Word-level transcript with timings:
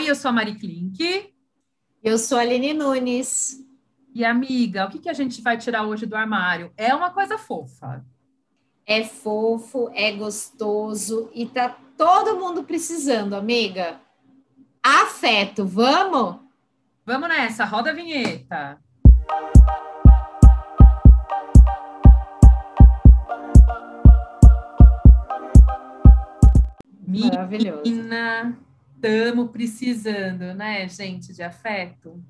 Oi, 0.00 0.08
eu 0.08 0.14
sou 0.14 0.30
a 0.30 0.32
Mari 0.32 0.54
Klink. 0.54 1.30
Eu 2.02 2.16
sou 2.16 2.38
a 2.38 2.40
Aline 2.40 2.72
Nunes. 2.72 3.62
E 4.14 4.24
amiga, 4.24 4.86
o 4.86 4.90
que, 4.90 4.98
que 4.98 5.10
a 5.10 5.12
gente 5.12 5.42
vai 5.42 5.58
tirar 5.58 5.82
hoje 5.82 6.06
do 6.06 6.16
armário? 6.16 6.72
É 6.74 6.94
uma 6.94 7.10
coisa 7.10 7.36
fofa. 7.36 8.02
É 8.86 9.04
fofo, 9.04 9.90
é 9.92 10.10
gostoso 10.12 11.30
e 11.34 11.44
tá 11.44 11.76
todo 11.98 12.40
mundo 12.40 12.64
precisando, 12.64 13.34
amiga. 13.34 14.00
Afeto, 14.82 15.66
vamos? 15.66 16.36
Vamos 17.04 17.28
nessa, 17.28 17.66
roda 17.66 17.90
a 17.90 17.92
vinheta. 17.92 18.80
Maravilhoso. 27.06 27.82
Menina, 27.84 28.56
estamos 29.00 29.50
precisando, 29.50 30.54
né, 30.54 30.86
gente, 30.86 31.32
de 31.32 31.42
afeto? 31.42 32.22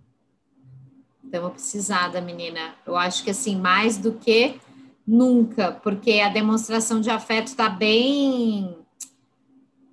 Estamos 1.24 1.52
precisada, 1.52 2.20
menina. 2.20 2.76
Eu 2.86 2.96
acho 2.96 3.24
que 3.24 3.30
assim, 3.30 3.56
mais 3.56 3.96
do 3.96 4.12
que 4.12 4.60
nunca, 5.04 5.72
porque 5.72 6.20
a 6.20 6.28
demonstração 6.28 7.00
de 7.00 7.10
afeto 7.10 7.48
está 7.48 7.68
bem 7.68 8.76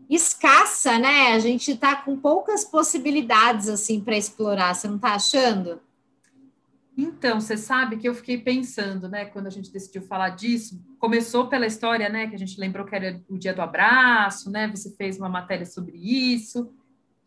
escassa, 0.07 0.99
né? 0.99 1.33
A 1.33 1.39
gente 1.39 1.71
está 1.71 1.95
com 1.95 2.15
poucas 2.15 2.63
possibilidades 2.63 3.67
assim 3.67 3.99
para 3.99 4.15
explorar. 4.15 4.75
Você 4.75 4.87
não 4.87 4.97
está 4.97 5.15
achando? 5.15 5.81
Então, 6.99 7.39
você 7.39 7.55
sabe 7.55 7.97
que 7.97 8.09
eu 8.09 8.15
fiquei 8.15 8.39
pensando, 8.39 9.07
né, 9.07 9.25
quando 9.25 9.45
a 9.45 9.51
gente 9.51 9.71
decidiu 9.71 10.01
falar 10.01 10.29
disso, 10.29 10.83
começou 10.97 11.47
pela 11.47 11.67
história, 11.67 12.09
né, 12.09 12.25
que 12.25 12.33
a 12.33 12.39
gente 12.39 12.59
lembrou 12.59 12.87
que 12.87 12.95
era 12.95 13.21
o 13.29 13.37
dia 13.37 13.53
do 13.53 13.61
abraço, 13.61 14.49
né, 14.49 14.67
você 14.67 14.89
fez 14.95 15.19
uma 15.19 15.29
matéria 15.29 15.65
sobre 15.65 15.95
isso, 15.95 16.73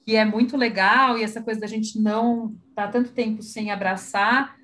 que 0.02 0.16
é 0.16 0.24
muito 0.24 0.56
legal, 0.56 1.16
e 1.16 1.22
essa 1.22 1.40
coisa 1.40 1.60
da 1.60 1.68
gente 1.68 2.00
não 2.00 2.56
estar 2.70 2.86
tá 2.86 2.88
tanto 2.88 3.12
tempo 3.12 3.44
sem 3.44 3.70
abraçar, 3.70 4.56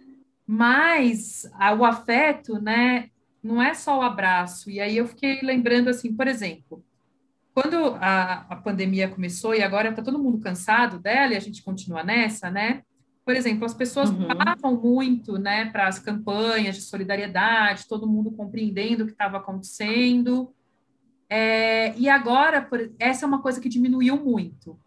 mas 0.45 1.49
o 1.79 1.85
afeto, 1.85 2.61
né, 2.61 3.11
não 3.41 3.63
é 3.63 3.75
só 3.75 4.01
o 4.01 4.03
abraço, 4.03 4.69
e 4.69 4.81
aí 4.81 4.97
eu 4.97 5.07
fiquei 5.07 5.41
lembrando, 5.41 5.89
assim, 5.89 6.13
por 6.17 6.27
exemplo, 6.27 6.85
quando 7.55 7.95
a, 8.01 8.45
a 8.51 8.57
pandemia 8.57 9.09
começou, 9.09 9.55
e 9.55 9.63
agora 9.63 9.91
está 9.91 10.03
todo 10.03 10.19
mundo 10.19 10.41
cansado 10.41 10.99
dela, 10.99 11.33
e 11.33 11.37
a 11.37 11.41
gente 11.41 11.63
continua 11.63 12.03
nessa, 12.03 12.51
né, 12.51 12.83
por 13.27 13.35
exemplo, 13.35 13.65
as 13.65 13.75
pessoas 13.75 14.09
uhum. 14.09 14.29
passam 14.29 14.81
muito 14.81 15.37
né, 15.37 15.69
para 15.73 15.89
as 15.89 15.99
campanhas 15.99 16.77
de 16.77 16.83
solidariedade, 16.83 17.89
todo 17.89 18.07
mundo 18.07 18.31
compreendendo 18.31 19.03
o 19.03 19.07
que 19.07 19.15
estava 19.15 19.39
acontecendo. 19.39 20.55
É, 21.29 21.93
e 21.99 22.09
agora, 22.09 22.63
por, 22.63 22.89
essa 23.01 23.25
é 23.25 23.29
uma 23.29 23.43
coisa 23.43 23.61
que 23.61 23.69
diminuiu 23.69 24.17
muito. 24.17 24.79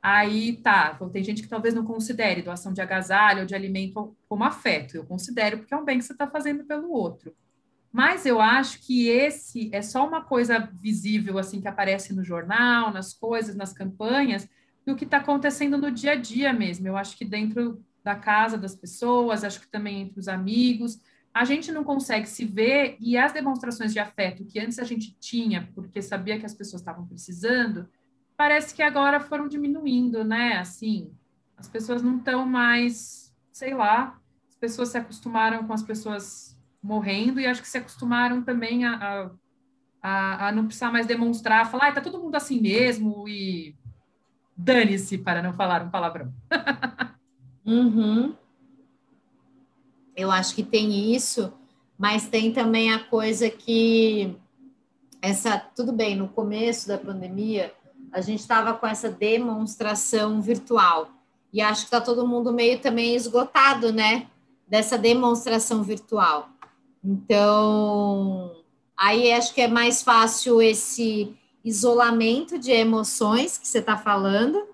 Aí 0.00 0.56
tá, 0.56 0.98
tem 1.12 1.22
gente 1.22 1.42
que 1.42 1.48
talvez 1.48 1.74
não 1.74 1.84
considere 1.84 2.40
doação 2.40 2.72
de 2.72 2.80
agasalho 2.80 3.40
ou 3.40 3.46
de 3.46 3.54
alimento 3.54 4.16
como 4.26 4.44
afeto. 4.44 4.96
Eu 4.96 5.04
considero 5.04 5.58
porque 5.58 5.74
é 5.74 5.76
um 5.76 5.84
bem 5.84 5.98
que 5.98 6.06
você 6.06 6.14
está 6.14 6.26
fazendo 6.26 6.64
pelo 6.64 6.90
outro. 6.90 7.36
Mas 7.92 8.24
eu 8.24 8.40
acho 8.40 8.80
que 8.80 9.08
esse 9.08 9.68
é 9.74 9.82
só 9.82 10.08
uma 10.08 10.22
coisa 10.22 10.70
visível, 10.80 11.38
assim, 11.38 11.60
que 11.60 11.68
aparece 11.68 12.14
no 12.14 12.24
jornal, 12.24 12.90
nas 12.90 13.12
coisas, 13.12 13.54
nas 13.54 13.74
campanhas, 13.74 14.48
do 14.86 14.96
que 14.96 15.04
está 15.04 15.18
acontecendo 15.18 15.78
no 15.78 15.90
dia 15.90 16.12
a 16.12 16.16
dia 16.16 16.52
mesmo. 16.52 16.86
Eu 16.86 16.96
acho 16.96 17.16
que 17.16 17.24
dentro 17.24 17.82
da 18.02 18.14
casa 18.14 18.58
das 18.58 18.74
pessoas, 18.74 19.44
acho 19.44 19.60
que 19.60 19.68
também 19.68 20.02
entre 20.02 20.18
os 20.18 20.28
amigos, 20.28 21.00
a 21.32 21.44
gente 21.44 21.72
não 21.72 21.84
consegue 21.84 22.28
se 22.28 22.44
ver 22.44 22.96
e 23.00 23.16
as 23.16 23.32
demonstrações 23.32 23.92
de 23.92 23.98
afeto 23.98 24.44
que 24.44 24.58
antes 24.60 24.78
a 24.78 24.84
gente 24.84 25.16
tinha, 25.18 25.70
porque 25.74 26.02
sabia 26.02 26.38
que 26.38 26.44
as 26.44 26.54
pessoas 26.54 26.82
estavam 26.82 27.06
precisando, 27.06 27.88
parece 28.36 28.74
que 28.74 28.82
agora 28.82 29.20
foram 29.20 29.48
diminuindo, 29.48 30.24
né? 30.24 30.58
Assim, 30.58 31.12
as 31.56 31.68
pessoas 31.68 32.02
não 32.02 32.18
estão 32.18 32.44
mais, 32.44 33.32
sei 33.52 33.72
lá, 33.72 34.20
as 34.48 34.56
pessoas 34.56 34.90
se 34.90 34.98
acostumaram 34.98 35.66
com 35.66 35.72
as 35.72 35.82
pessoas 35.82 36.58
morrendo 36.82 37.40
e 37.40 37.46
acho 37.46 37.62
que 37.62 37.68
se 37.68 37.78
acostumaram 37.78 38.42
também 38.42 38.84
a, 38.84 39.30
a, 40.02 40.48
a 40.48 40.52
não 40.52 40.66
precisar 40.66 40.90
mais 40.90 41.06
demonstrar, 41.06 41.70
falar, 41.70 41.88
ah, 41.88 41.92
tá 41.92 42.00
todo 42.00 42.18
mundo 42.18 42.34
assim 42.34 42.60
mesmo 42.60 43.26
e 43.28 43.76
Dane-se, 44.62 45.18
para 45.18 45.42
não 45.42 45.52
falar 45.52 45.82
um 45.82 45.90
palavrão. 45.90 46.32
uhum. 47.66 48.34
Eu 50.16 50.30
acho 50.30 50.54
que 50.54 50.62
tem 50.62 51.14
isso, 51.14 51.52
mas 51.98 52.28
tem 52.28 52.52
também 52.52 52.92
a 52.92 53.00
coisa 53.00 53.50
que 53.50 54.36
essa 55.20 55.58
tudo 55.58 55.92
bem 55.92 56.14
no 56.16 56.28
começo 56.28 56.86
da 56.86 56.98
pandemia 56.98 57.72
a 58.12 58.20
gente 58.20 58.40
estava 58.40 58.74
com 58.74 58.86
essa 58.86 59.08
demonstração 59.08 60.40
virtual 60.42 61.08
e 61.52 61.60
acho 61.60 61.82
que 61.82 61.86
está 61.86 62.00
todo 62.00 62.26
mundo 62.26 62.52
meio 62.52 62.78
também 62.78 63.14
esgotado, 63.14 63.92
né? 63.92 64.26
Dessa 64.68 64.96
demonstração 64.96 65.82
virtual. 65.82 66.48
Então, 67.02 68.54
aí 68.96 69.32
acho 69.32 69.52
que 69.52 69.60
é 69.60 69.68
mais 69.68 70.02
fácil 70.02 70.62
esse 70.62 71.36
isolamento 71.64 72.58
de 72.58 72.70
emoções 72.70 73.56
que 73.56 73.66
você 73.66 73.78
está 73.78 73.96
falando. 73.96 74.66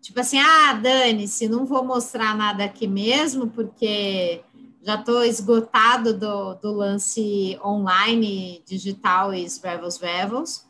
Tipo 0.00 0.20
assim, 0.20 0.38
ah, 0.38 0.72
dane-se, 0.74 1.48
não 1.48 1.64
vou 1.64 1.84
mostrar 1.84 2.36
nada 2.36 2.64
aqui 2.64 2.88
mesmo, 2.88 3.48
porque 3.48 4.42
já 4.82 4.96
estou 4.96 5.22
esgotado 5.22 6.12
do, 6.12 6.54
do 6.54 6.72
lance 6.72 7.58
online, 7.64 8.62
digital 8.66 9.32
e 9.32 9.46
Revels 9.62 9.98
Revels. 9.98 10.66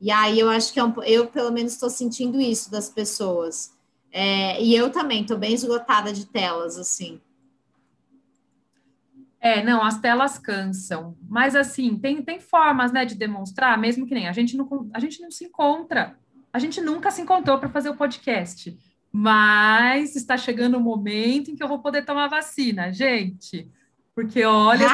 E 0.00 0.10
aí 0.10 0.38
eu 0.38 0.48
acho 0.48 0.72
que 0.72 0.78
é 0.78 0.84
um, 0.84 1.02
eu, 1.02 1.26
pelo 1.26 1.50
menos, 1.50 1.72
estou 1.72 1.90
sentindo 1.90 2.40
isso 2.40 2.70
das 2.70 2.88
pessoas. 2.88 3.72
É, 4.12 4.62
e 4.62 4.74
eu 4.74 4.90
também 4.90 5.22
estou 5.22 5.36
bem 5.36 5.52
esgotada 5.52 6.12
de 6.12 6.26
telas, 6.26 6.78
assim. 6.78 7.20
É, 9.46 9.62
não, 9.62 9.80
as 9.80 10.00
telas 10.00 10.38
cansam. 10.38 11.16
Mas 11.28 11.54
assim, 11.54 11.96
tem, 11.96 12.20
tem 12.20 12.40
formas, 12.40 12.90
né, 12.90 13.04
de 13.04 13.14
demonstrar, 13.14 13.78
mesmo 13.78 14.04
que 14.04 14.12
nem 14.12 14.26
a 14.26 14.32
gente 14.32 14.56
não, 14.56 14.90
a 14.92 14.98
gente 14.98 15.22
não 15.22 15.30
se 15.30 15.44
encontra. 15.44 16.18
A 16.52 16.58
gente 16.58 16.80
nunca 16.80 17.12
se 17.12 17.22
encontrou 17.22 17.56
para 17.56 17.68
fazer 17.68 17.88
o 17.88 17.94
podcast. 17.94 18.76
Mas 19.12 20.16
está 20.16 20.36
chegando 20.36 20.76
o 20.76 20.80
momento 20.80 21.48
em 21.48 21.54
que 21.54 21.62
eu 21.62 21.68
vou 21.68 21.78
poder 21.78 22.04
tomar 22.04 22.26
vacina, 22.26 22.92
gente. 22.92 23.70
Porque 24.16 24.44
olha, 24.44 24.88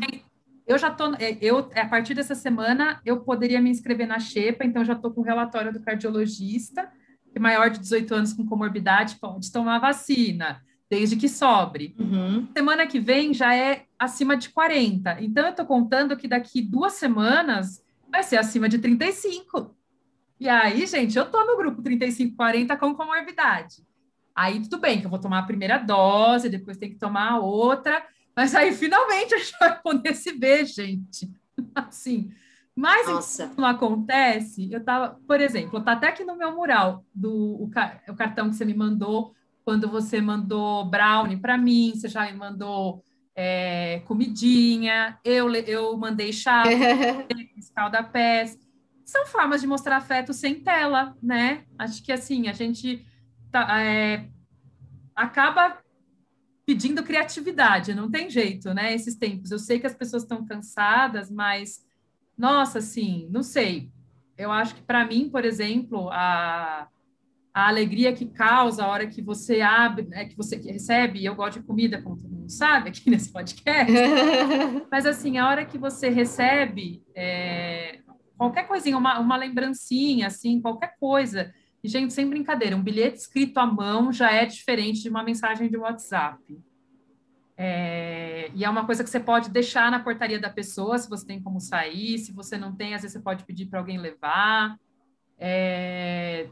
eu 0.66 0.78
já 0.78 0.90
tô, 0.90 1.12
é, 1.16 1.36
eu 1.42 1.70
a 1.74 1.86
partir 1.86 2.14
dessa 2.14 2.34
semana 2.34 2.98
eu 3.04 3.20
poderia 3.20 3.60
me 3.60 3.68
inscrever 3.68 4.06
na 4.06 4.18
Xepa, 4.18 4.64
então 4.64 4.86
já 4.86 4.94
estou 4.94 5.10
com 5.10 5.20
o 5.20 5.24
relatório 5.24 5.70
do 5.70 5.82
cardiologista, 5.82 6.90
que 7.30 7.38
maior 7.38 7.68
de 7.68 7.78
18 7.78 8.14
anos 8.14 8.32
com 8.32 8.46
comorbidade 8.46 9.16
pode 9.16 9.52
tomar 9.52 9.78
vacina 9.80 10.62
desde 10.92 11.16
que 11.16 11.26
sobre. 11.26 11.96
Uhum. 11.98 12.46
Semana 12.54 12.86
que 12.86 13.00
vem 13.00 13.32
já 13.32 13.56
é 13.56 13.86
acima 13.98 14.36
de 14.36 14.50
40. 14.50 15.22
Então, 15.22 15.44
eu 15.46 15.50
estou 15.52 15.64
contando 15.64 16.18
que 16.18 16.28
daqui 16.28 16.60
duas 16.60 16.92
semanas 16.92 17.82
vai 18.10 18.22
ser 18.22 18.36
acima 18.36 18.68
de 18.68 18.78
35. 18.78 19.74
E 20.38 20.50
aí, 20.50 20.84
gente, 20.84 21.16
eu 21.16 21.24
estou 21.24 21.46
no 21.46 21.56
grupo 21.56 21.82
35-40 21.82 22.76
com 22.76 22.94
comorbidade. 22.94 23.76
Aí, 24.36 24.60
tudo 24.60 24.76
bem, 24.76 25.00
que 25.00 25.06
eu 25.06 25.10
vou 25.10 25.18
tomar 25.18 25.38
a 25.38 25.46
primeira 25.46 25.78
dose, 25.78 26.50
depois 26.50 26.76
tem 26.76 26.90
que 26.90 26.98
tomar 26.98 27.32
a 27.32 27.38
outra, 27.40 28.04
mas 28.36 28.54
aí, 28.54 28.70
finalmente, 28.74 29.32
a 29.34 29.38
gente 29.38 29.56
vai 29.58 29.80
poder 29.80 30.14
se 30.14 30.32
ver, 30.32 30.66
gente. 30.66 31.32
Assim, 31.74 32.30
mas 32.76 33.08
Nossa. 33.08 33.50
não 33.56 33.64
acontece, 33.64 34.70
eu 34.70 34.84
tava, 34.84 35.18
por 35.26 35.40
exemplo, 35.40 35.80
tá 35.80 35.92
até 35.92 36.08
aqui 36.08 36.22
no 36.22 36.36
meu 36.36 36.54
mural 36.54 37.02
do 37.14 37.32
o, 37.32 37.64
o 37.64 38.14
cartão 38.14 38.50
que 38.50 38.56
você 38.56 38.64
me 38.66 38.74
mandou 38.74 39.34
quando 39.64 39.88
você 39.88 40.20
mandou 40.20 40.84
brownie 40.84 41.36
para 41.36 41.56
mim, 41.56 41.92
você 41.94 42.08
já 42.08 42.30
me 42.30 42.36
mandou 42.36 43.02
é, 43.34 44.00
comidinha, 44.06 45.18
eu, 45.24 45.52
eu 45.54 45.96
mandei 45.96 46.32
chá, 46.32 46.64
escalda-pés. 47.56 48.58
São 49.04 49.26
formas 49.26 49.60
de 49.60 49.66
mostrar 49.66 49.96
afeto 49.96 50.32
sem 50.32 50.60
tela, 50.60 51.16
né? 51.22 51.64
Acho 51.78 52.02
que 52.02 52.12
assim, 52.12 52.48
a 52.48 52.52
gente 52.52 53.06
tá, 53.50 53.82
é, 53.82 54.28
acaba 55.14 55.78
pedindo 56.64 57.02
criatividade, 57.02 57.94
não 57.94 58.10
tem 58.10 58.30
jeito, 58.30 58.72
né? 58.72 58.94
Esses 58.94 59.16
tempos. 59.16 59.50
Eu 59.50 59.58
sei 59.58 59.80
que 59.80 59.86
as 59.86 59.94
pessoas 59.94 60.22
estão 60.22 60.44
cansadas, 60.44 61.30
mas, 61.30 61.84
nossa, 62.36 62.78
assim, 62.78 63.28
não 63.30 63.42
sei. 63.42 63.90
Eu 64.36 64.50
acho 64.50 64.74
que 64.74 64.82
para 64.82 65.04
mim, 65.04 65.28
por 65.28 65.44
exemplo, 65.44 66.08
a 66.10 66.88
a 67.54 67.68
alegria 67.68 68.12
que 68.14 68.26
causa 68.26 68.82
a 68.82 68.88
hora 68.88 69.06
que 69.06 69.20
você 69.20 69.60
abre, 69.60 70.06
né, 70.06 70.24
que 70.24 70.36
você 70.36 70.56
recebe, 70.56 71.20
e 71.20 71.26
eu 71.26 71.34
gosto 71.34 71.60
de 71.60 71.66
comida, 71.66 72.00
como 72.00 72.16
todo 72.16 72.30
mundo 72.30 72.50
sabe 72.50 72.88
aqui 72.88 73.10
nesse 73.10 73.30
podcast, 73.30 73.92
mas 74.90 75.04
assim, 75.04 75.36
a 75.36 75.48
hora 75.48 75.64
que 75.64 75.76
você 75.76 76.08
recebe 76.08 77.02
é, 77.14 78.00
qualquer 78.38 78.66
coisinha, 78.66 78.96
uma, 78.96 79.18
uma 79.18 79.36
lembrancinha, 79.36 80.28
assim, 80.28 80.60
qualquer 80.62 80.96
coisa, 80.98 81.52
e 81.84 81.88
gente, 81.88 82.14
sem 82.14 82.28
brincadeira, 82.28 82.76
um 82.76 82.82
bilhete 82.82 83.18
escrito 83.18 83.58
à 83.58 83.66
mão 83.66 84.12
já 84.12 84.32
é 84.32 84.46
diferente 84.46 85.02
de 85.02 85.10
uma 85.10 85.22
mensagem 85.22 85.68
de 85.68 85.76
WhatsApp. 85.76 86.58
É, 87.56 88.50
e 88.54 88.64
é 88.64 88.70
uma 88.70 88.86
coisa 88.86 89.04
que 89.04 89.10
você 89.10 89.20
pode 89.20 89.50
deixar 89.50 89.90
na 89.90 90.00
portaria 90.00 90.38
da 90.38 90.48
pessoa, 90.48 90.96
se 90.96 91.08
você 91.08 91.26
tem 91.26 91.42
como 91.42 91.60
sair, 91.60 92.18
se 92.18 92.32
você 92.32 92.56
não 92.56 92.74
tem, 92.74 92.94
às 92.94 93.02
vezes 93.02 93.12
você 93.12 93.22
pode 93.22 93.44
pedir 93.44 93.66
para 93.66 93.78
alguém 93.78 93.98
levar. 93.98 94.76
É, 95.38 96.48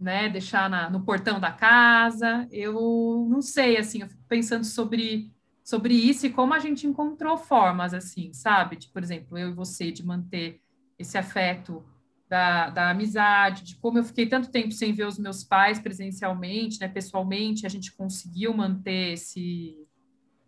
né, 0.00 0.28
deixar 0.28 0.70
na, 0.70 0.88
no 0.88 1.04
portão 1.04 1.38
da 1.38 1.52
casa. 1.52 2.48
Eu 2.50 3.26
não 3.28 3.42
sei, 3.42 3.76
assim, 3.76 4.00
eu 4.00 4.08
fico 4.08 4.24
pensando 4.28 4.64
sobre 4.64 5.30
sobre 5.62 5.94
isso 5.94 6.26
e 6.26 6.30
como 6.30 6.52
a 6.52 6.58
gente 6.58 6.84
encontrou 6.84 7.36
formas, 7.38 7.94
assim, 7.94 8.32
sabe? 8.32 8.74
De, 8.74 8.88
por 8.88 9.04
exemplo, 9.04 9.38
eu 9.38 9.50
e 9.50 9.54
você, 9.54 9.92
de 9.92 10.04
manter 10.04 10.60
esse 10.98 11.16
afeto 11.16 11.84
da, 12.28 12.70
da 12.70 12.90
amizade, 12.90 13.62
de 13.62 13.76
como 13.76 13.98
eu 13.98 14.04
fiquei 14.04 14.26
tanto 14.26 14.50
tempo 14.50 14.72
sem 14.72 14.92
ver 14.92 15.06
os 15.06 15.18
meus 15.18 15.44
pais 15.44 15.78
presencialmente, 15.78 16.80
né, 16.80 16.88
pessoalmente, 16.88 17.66
a 17.66 17.68
gente 17.68 17.92
conseguiu 17.92 18.52
manter 18.52 19.14
esse, 19.14 19.76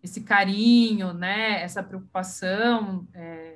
esse 0.02 0.22
carinho, 0.22 1.12
né, 1.12 1.62
essa 1.62 1.82
preocupação, 1.82 3.06
é, 3.14 3.51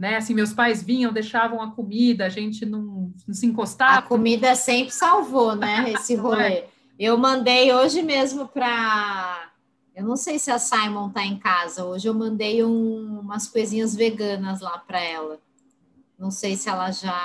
né, 0.00 0.16
assim, 0.16 0.32
meus 0.32 0.50
pais 0.50 0.82
vinham, 0.82 1.12
deixavam 1.12 1.60
a 1.60 1.70
comida, 1.72 2.24
a 2.24 2.30
gente 2.30 2.64
não, 2.64 3.12
não 3.28 3.34
se 3.34 3.44
encostava. 3.44 3.98
A 3.98 4.02
comida 4.02 4.54
sempre 4.54 4.94
salvou, 4.94 5.54
né, 5.54 5.92
esse 5.92 6.14
rolê. 6.14 6.64
Eu 6.98 7.18
mandei 7.18 7.70
hoje 7.70 8.00
mesmo 8.00 8.48
para 8.48 9.50
eu 9.94 10.02
não 10.02 10.16
sei 10.16 10.38
se 10.38 10.50
a 10.50 10.58
Simon 10.58 11.08
está 11.08 11.22
em 11.22 11.38
casa. 11.38 11.84
Hoje 11.84 12.08
eu 12.08 12.14
mandei 12.14 12.64
um, 12.64 13.20
umas 13.20 13.46
coisinhas 13.46 13.94
veganas 13.94 14.62
lá 14.62 14.78
para 14.78 14.98
ela. 14.98 15.38
Não 16.18 16.30
sei 16.30 16.56
se 16.56 16.70
ela 16.70 16.90
já, 16.90 17.22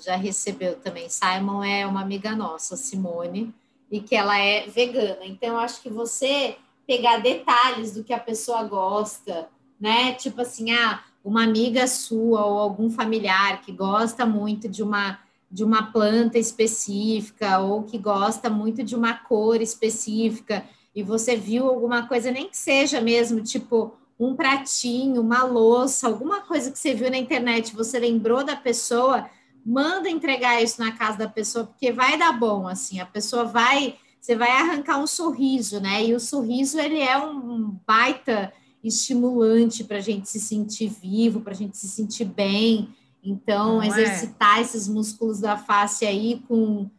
já 0.00 0.14
recebeu 0.14 0.76
também. 0.76 1.08
Simon 1.08 1.64
é 1.64 1.84
uma 1.84 2.02
amiga 2.02 2.36
nossa, 2.36 2.76
Simone, 2.76 3.52
e 3.90 4.00
que 4.00 4.14
ela 4.14 4.38
é 4.38 4.68
vegana. 4.68 5.24
Então, 5.24 5.48
eu 5.48 5.58
acho 5.58 5.82
que 5.82 5.90
você 5.90 6.56
pegar 6.86 7.18
detalhes 7.18 7.92
do 7.92 8.04
que 8.04 8.12
a 8.12 8.20
pessoa 8.20 8.62
gosta, 8.62 9.48
né? 9.80 10.14
Tipo 10.14 10.42
assim, 10.42 10.70
ah, 10.70 11.02
uma 11.24 11.44
amiga 11.44 11.86
sua 11.86 12.44
ou 12.44 12.58
algum 12.58 12.90
familiar 12.90 13.60
que 13.62 13.72
gosta 13.72 14.26
muito 14.26 14.68
de 14.68 14.82
uma 14.82 15.18
de 15.50 15.62
uma 15.62 15.92
planta 15.92 16.38
específica 16.38 17.58
ou 17.58 17.82
que 17.82 17.98
gosta 17.98 18.48
muito 18.48 18.82
de 18.82 18.96
uma 18.96 19.12
cor 19.12 19.60
específica 19.60 20.64
e 20.94 21.02
você 21.02 21.36
viu 21.36 21.68
alguma 21.68 22.06
coisa, 22.06 22.30
nem 22.30 22.48
que 22.48 22.56
seja 22.56 23.00
mesmo, 23.00 23.42
tipo 23.42 23.94
um 24.18 24.34
pratinho, 24.36 25.20
uma 25.20 25.42
louça, 25.42 26.06
alguma 26.06 26.42
coisa 26.42 26.70
que 26.70 26.78
você 26.78 26.94
viu 26.94 27.10
na 27.10 27.18
internet, 27.18 27.74
você 27.74 27.98
lembrou 27.98 28.44
da 28.44 28.54
pessoa, 28.54 29.28
manda 29.64 30.08
entregar 30.08 30.62
isso 30.62 30.80
na 30.80 30.92
casa 30.92 31.18
da 31.18 31.28
pessoa, 31.28 31.66
porque 31.66 31.90
vai 31.90 32.16
dar 32.18 32.32
bom, 32.32 32.68
assim, 32.68 33.00
a 33.00 33.06
pessoa 33.06 33.44
vai, 33.44 33.96
você 34.20 34.36
vai 34.36 34.50
arrancar 34.50 34.98
um 34.98 35.06
sorriso, 35.06 35.80
né? 35.80 36.04
E 36.04 36.14
o 36.14 36.20
sorriso, 36.20 36.78
ele 36.78 37.00
é 37.00 37.18
um 37.18 37.76
baita 37.86 38.52
estimulante 38.82 39.84
para 39.84 39.98
a 39.98 40.00
gente 40.00 40.28
se 40.28 40.40
sentir 40.40 40.88
vivo, 40.88 41.40
para 41.40 41.52
a 41.52 41.56
gente 41.56 41.76
se 41.76 41.88
sentir 41.88 42.24
bem. 42.24 42.88
Então, 43.22 43.76
Não 43.76 43.82
é? 43.82 43.86
exercitar 43.86 44.58
é. 44.58 44.62
esses 44.62 44.88
músculos 44.88 45.40
da 45.40 45.56
face 45.56 46.04
aí 46.04 46.42
com 46.48 46.90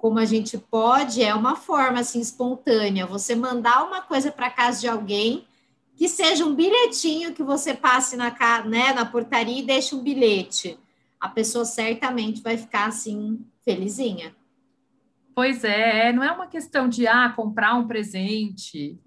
como 0.00 0.18
a 0.18 0.24
gente 0.24 0.58
pode, 0.58 1.22
é 1.22 1.32
uma 1.32 1.54
forma 1.54 2.00
assim 2.00 2.18
espontânea. 2.18 3.06
Você 3.06 3.36
mandar 3.36 3.86
uma 3.86 4.02
coisa 4.02 4.32
para 4.32 4.50
casa 4.50 4.80
de 4.80 4.88
alguém 4.88 5.46
que 5.94 6.08
seja 6.08 6.44
um 6.44 6.52
bilhetinho 6.52 7.32
que 7.32 7.44
você 7.44 7.72
passe 7.74 8.16
na, 8.16 8.34
né, 8.64 8.92
na 8.92 9.04
portaria 9.04 9.60
e 9.60 9.64
deixe 9.64 9.94
um 9.94 10.02
bilhete. 10.02 10.76
A 11.20 11.28
pessoa 11.28 11.64
certamente 11.64 12.42
vai 12.42 12.56
ficar 12.56 12.86
assim 12.86 13.40
felizinha. 13.64 14.34
Pois 15.32 15.62
é, 15.62 16.08
é 16.08 16.12
não 16.12 16.24
é 16.24 16.32
uma 16.32 16.48
questão 16.48 16.88
de 16.88 17.06
ah, 17.06 17.32
comprar 17.34 17.74
um 17.74 17.86
presente. 17.86 18.98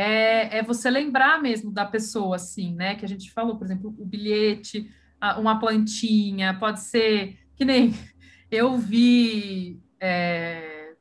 É, 0.00 0.58
é 0.58 0.62
você 0.62 0.88
lembrar 0.88 1.42
mesmo 1.42 1.72
da 1.72 1.84
pessoa, 1.84 2.36
assim, 2.36 2.72
né? 2.72 2.94
Que 2.94 3.04
a 3.04 3.08
gente 3.08 3.32
falou, 3.32 3.56
por 3.58 3.64
exemplo, 3.64 3.92
o 3.98 4.06
bilhete, 4.06 4.88
uma 5.36 5.58
plantinha, 5.58 6.56
pode 6.56 6.78
ser 6.78 7.36
que 7.56 7.64
nem 7.64 7.92
eu 8.48 8.78
vi 8.78 9.82
é, 10.00 10.92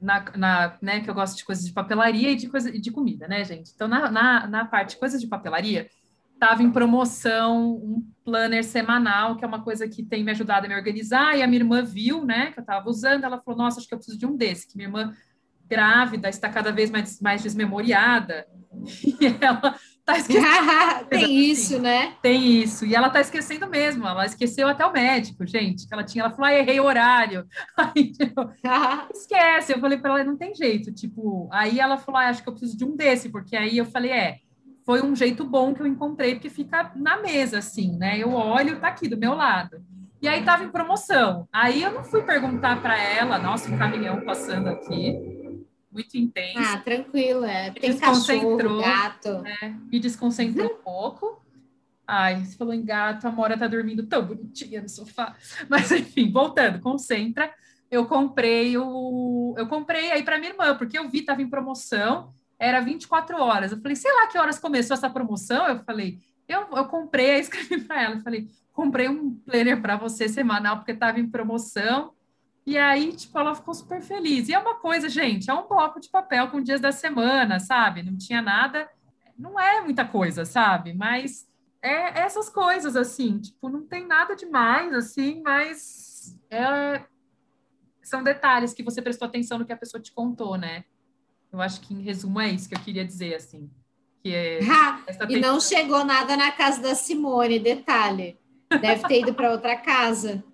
na, 0.00 0.24
na, 0.36 0.78
né, 0.80 1.00
que 1.00 1.10
eu 1.10 1.14
gosto 1.14 1.36
de 1.36 1.44
coisas 1.44 1.66
de 1.66 1.72
papelaria 1.72 2.30
e 2.30 2.36
de, 2.36 2.48
coisa, 2.48 2.70
de 2.70 2.90
comida, 2.92 3.26
né, 3.26 3.42
gente? 3.42 3.72
Então, 3.74 3.88
na, 3.88 4.08
na, 4.08 4.46
na 4.46 4.64
parte 4.64 4.96
coisas 4.96 5.20
de 5.20 5.26
papelaria, 5.26 5.88
estava 6.32 6.62
em 6.62 6.70
promoção 6.70 7.72
um 7.74 8.08
planner 8.24 8.62
semanal, 8.62 9.36
que 9.36 9.44
é 9.44 9.48
uma 9.48 9.64
coisa 9.64 9.88
que 9.88 10.04
tem 10.04 10.22
me 10.22 10.30
ajudado 10.30 10.66
a 10.66 10.68
me 10.68 10.76
organizar, 10.76 11.36
e 11.36 11.42
a 11.42 11.46
minha 11.48 11.62
irmã 11.62 11.82
viu, 11.82 12.24
né, 12.24 12.52
que 12.52 12.60
eu 12.60 12.62
estava 12.62 12.88
usando, 12.88 13.24
ela 13.24 13.42
falou, 13.42 13.58
nossa, 13.58 13.80
acho 13.80 13.88
que 13.88 13.94
eu 13.94 13.98
preciso 13.98 14.16
de 14.16 14.26
um 14.26 14.36
desse, 14.36 14.68
que 14.68 14.76
minha 14.76 14.88
irmã 14.88 15.12
grávida 15.68 16.28
está 16.28 16.48
cada 16.48 16.72
vez 16.72 16.90
mais, 16.90 17.20
mais 17.20 17.42
desmemoriada, 17.42 18.46
e 19.04 19.26
ela 19.40 19.74
tá 20.04 20.18
esquecendo. 20.18 20.46
tem 21.08 21.24
assim. 21.24 21.34
isso, 21.34 21.78
né? 21.78 22.14
Tem 22.22 22.62
isso. 22.62 22.86
E 22.86 22.94
ela 22.94 23.10
tá 23.10 23.20
esquecendo 23.20 23.68
mesmo. 23.68 24.06
Ela 24.06 24.24
esqueceu 24.24 24.66
até 24.68 24.84
o 24.84 24.92
médico, 24.92 25.46
gente. 25.46 25.86
Que 25.86 25.94
ela 25.94 26.04
tinha, 26.04 26.24
ela 26.24 26.30
falou, 26.30 26.46
ah, 26.46 26.54
errei 26.54 26.80
o 26.80 26.84
horário. 26.84 27.46
Aí, 27.76 28.12
tipo, 28.12 28.50
esquece. 29.14 29.72
Eu 29.72 29.80
falei 29.80 29.98
para 29.98 30.10
ela, 30.10 30.24
não 30.24 30.36
tem 30.36 30.54
jeito. 30.54 30.92
Tipo, 30.92 31.48
aí 31.52 31.78
ela 31.78 31.98
falou, 31.98 32.20
ah, 32.20 32.28
acho 32.28 32.42
que 32.42 32.48
eu 32.48 32.52
preciso 32.52 32.76
de 32.76 32.84
um 32.84 32.96
desse, 32.96 33.28
porque 33.28 33.56
aí 33.56 33.76
eu 33.78 33.84
falei, 33.84 34.10
é, 34.10 34.36
foi 34.84 35.02
um 35.02 35.14
jeito 35.14 35.44
bom 35.44 35.74
que 35.74 35.82
eu 35.82 35.86
encontrei, 35.86 36.34
porque 36.34 36.50
fica 36.50 36.92
na 36.96 37.20
mesa, 37.20 37.58
assim, 37.58 37.96
né? 37.96 38.18
Eu 38.18 38.32
olho, 38.32 38.80
tá 38.80 38.88
aqui 38.88 39.08
do 39.08 39.18
meu 39.18 39.34
lado. 39.34 39.82
E 40.20 40.26
aí 40.26 40.42
tava 40.42 40.64
em 40.64 40.70
promoção. 40.70 41.46
Aí 41.52 41.82
eu 41.82 41.92
não 41.92 42.02
fui 42.02 42.22
perguntar 42.22 42.80
para 42.82 42.98
ela, 42.98 43.38
nossa, 43.38 43.70
um 43.70 43.78
caminhão 43.78 44.22
passando 44.22 44.68
aqui 44.68 45.27
muito 45.98 46.16
intenso. 46.16 46.58
Ah, 46.58 46.78
tranquilo, 46.78 47.44
é. 47.44 47.70
Me 47.70 47.80
Tem 47.80 47.98
cachorro, 47.98 48.56
gato. 48.80 49.42
Né? 49.42 49.78
Me 49.90 49.98
desconcentrou 49.98 50.72
um 50.72 50.82
pouco. 50.82 51.42
Ai, 52.06 52.44
você 52.44 52.56
falou 52.56 52.72
em 52.72 52.84
gato, 52.84 53.26
a 53.26 53.30
Mora 53.30 53.58
tá 53.58 53.66
dormindo 53.66 54.06
tão 54.06 54.24
bonitinha 54.24 54.80
no 54.80 54.88
sofá. 54.88 55.36
Mas 55.68 55.90
enfim, 55.90 56.30
voltando, 56.30 56.80
concentra. 56.80 57.52
Eu 57.90 58.06
comprei 58.06 58.76
o 58.76 59.54
eu 59.56 59.66
comprei 59.66 60.10
aí 60.12 60.22
para 60.22 60.38
minha 60.38 60.52
irmã, 60.52 60.76
porque 60.76 60.98
eu 60.98 61.08
vi 61.08 61.22
tava 61.22 61.42
em 61.42 61.48
promoção, 61.48 62.32
era 62.58 62.80
24 62.80 63.40
horas. 63.42 63.72
Eu 63.72 63.80
falei, 63.80 63.96
sei 63.96 64.12
lá 64.12 64.26
que 64.28 64.38
horas 64.38 64.58
começou 64.58 64.94
essa 64.94 65.10
promoção. 65.10 65.66
Eu 65.66 65.78
falei, 65.84 66.18
eu, 66.46 66.66
eu 66.74 66.84
comprei, 66.84 67.32
aí 67.32 67.40
escrevi 67.42 67.82
para 67.82 68.02
ela, 68.02 68.14
eu 68.16 68.20
falei, 68.20 68.48
comprei 68.72 69.08
um 69.08 69.34
planner 69.34 69.82
para 69.82 69.96
você 69.96 70.28
semanal 70.28 70.76
porque 70.76 70.94
tava 70.94 71.18
em 71.18 71.28
promoção 71.28 72.12
e 72.68 72.78
aí, 72.78 73.12
tipo, 73.14 73.38
ela 73.38 73.54
ficou 73.54 73.72
super 73.72 74.02
feliz. 74.02 74.48
E 74.48 74.54
é 74.54 74.58
uma 74.58 74.74
coisa, 74.74 75.08
gente, 75.08 75.48
é 75.48 75.54
um 75.54 75.66
bloco 75.66 75.98
de 75.98 76.10
papel 76.10 76.48
com 76.48 76.60
dias 76.60 76.80
da 76.80 76.92
semana, 76.92 77.58
sabe? 77.58 78.02
Não 78.02 78.16
tinha 78.16 78.42
nada, 78.42 78.88
não 79.38 79.58
é 79.58 79.80
muita 79.80 80.04
coisa, 80.04 80.44
sabe? 80.44 80.92
Mas 80.92 81.48
é 81.80 82.20
essas 82.20 82.50
coisas, 82.50 82.94
assim, 82.94 83.38
tipo, 83.38 83.70
não 83.70 83.86
tem 83.86 84.06
nada 84.06 84.36
demais, 84.36 84.92
assim, 84.92 85.40
mas 85.42 86.38
é, 86.50 87.02
são 88.02 88.22
detalhes 88.22 88.74
que 88.74 88.82
você 88.82 89.00
prestou 89.00 89.26
atenção 89.26 89.58
no 89.58 89.64
que 89.64 89.72
a 89.72 89.76
pessoa 89.76 90.02
te 90.02 90.12
contou, 90.12 90.58
né? 90.58 90.84
Eu 91.50 91.62
acho 91.62 91.80
que, 91.80 91.94
em 91.94 92.02
resumo, 92.02 92.40
é 92.40 92.50
isso 92.50 92.68
que 92.68 92.74
eu 92.74 92.80
queria 92.80 93.04
dizer, 93.04 93.34
assim. 93.34 93.70
Que 94.22 94.34
é 94.34 94.58
e 95.30 95.40
não 95.40 95.58
chegou 95.58 96.04
nada 96.04 96.36
na 96.36 96.52
casa 96.52 96.82
da 96.82 96.94
Simone, 96.94 97.58
detalhe. 97.58 98.38
Deve 98.68 99.06
ter 99.08 99.22
ido 99.22 99.32
para 99.32 99.52
outra 99.52 99.74
casa. 99.74 100.44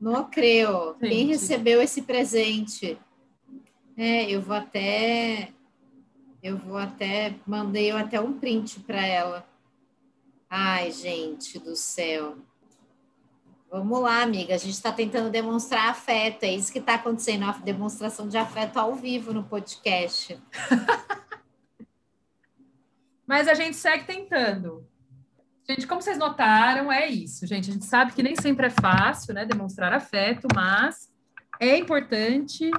Não 0.00 0.28
creio. 0.30 0.96
Gente. 1.00 1.08
Quem 1.08 1.26
recebeu 1.26 1.82
esse 1.82 2.02
presente? 2.02 2.98
É, 3.96 4.30
eu 4.30 4.40
vou 4.40 4.56
até. 4.56 5.52
Eu 6.42 6.56
vou 6.56 6.76
até. 6.76 7.34
Mandei 7.46 7.90
eu 7.90 7.96
até 7.96 8.20
um 8.20 8.38
print 8.38 8.80
para 8.80 9.04
ela. 9.04 9.46
Ai, 10.48 10.92
gente 10.92 11.58
do 11.58 11.74
céu. 11.74 12.38
Vamos 13.70 14.00
lá, 14.00 14.22
amiga. 14.22 14.54
A 14.54 14.58
gente 14.58 14.72
está 14.72 14.90
tentando 14.90 15.30
demonstrar 15.30 15.90
afeto. 15.90 16.44
É 16.44 16.54
isso 16.54 16.72
que 16.72 16.78
está 16.78 16.94
acontecendo, 16.94 17.44
a 17.44 17.52
demonstração 17.52 18.28
de 18.28 18.38
afeto 18.38 18.78
ao 18.78 18.94
vivo 18.94 19.34
no 19.34 19.44
podcast. 19.44 20.40
Mas 23.26 23.46
a 23.46 23.52
gente 23.52 23.76
segue 23.76 24.04
tentando. 24.06 24.86
Gente, 25.70 25.86
como 25.86 26.00
vocês 26.00 26.16
notaram, 26.16 26.90
é 26.90 27.06
isso, 27.06 27.46
gente. 27.46 27.68
A 27.68 27.72
gente 27.74 27.84
sabe 27.84 28.12
que 28.12 28.22
nem 28.22 28.34
sempre 28.34 28.66
é 28.66 28.70
fácil, 28.70 29.34
né, 29.34 29.44
demonstrar 29.44 29.92
afeto, 29.92 30.48
mas 30.54 31.12
é 31.60 31.76
importante, 31.76 32.70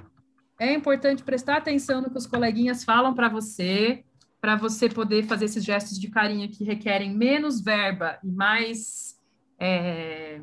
é 0.59 0.73
importante 0.73 1.23
prestar 1.23 1.57
atenção 1.57 2.01
no 2.01 2.09
que 2.09 2.17
os 2.17 2.25
coleguinhas 2.25 2.83
falam 2.83 3.13
para 3.13 3.29
você, 3.29 4.03
para 4.41 4.55
você 4.55 4.89
poder 4.89 5.25
fazer 5.25 5.45
esses 5.45 5.63
gestos 5.63 5.99
de 5.99 6.09
carinho 6.09 6.49
que 6.49 6.63
requerem 6.63 7.13
menos 7.13 7.61
verba 7.61 8.17
e 8.23 8.31
mais, 8.31 9.19
é, 9.59 10.39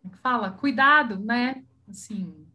como 0.00 0.14
é 0.14 0.16
que 0.16 0.22
fala? 0.22 0.50
Cuidado, 0.52 1.18
né? 1.18 1.62
Assim, 1.86 2.45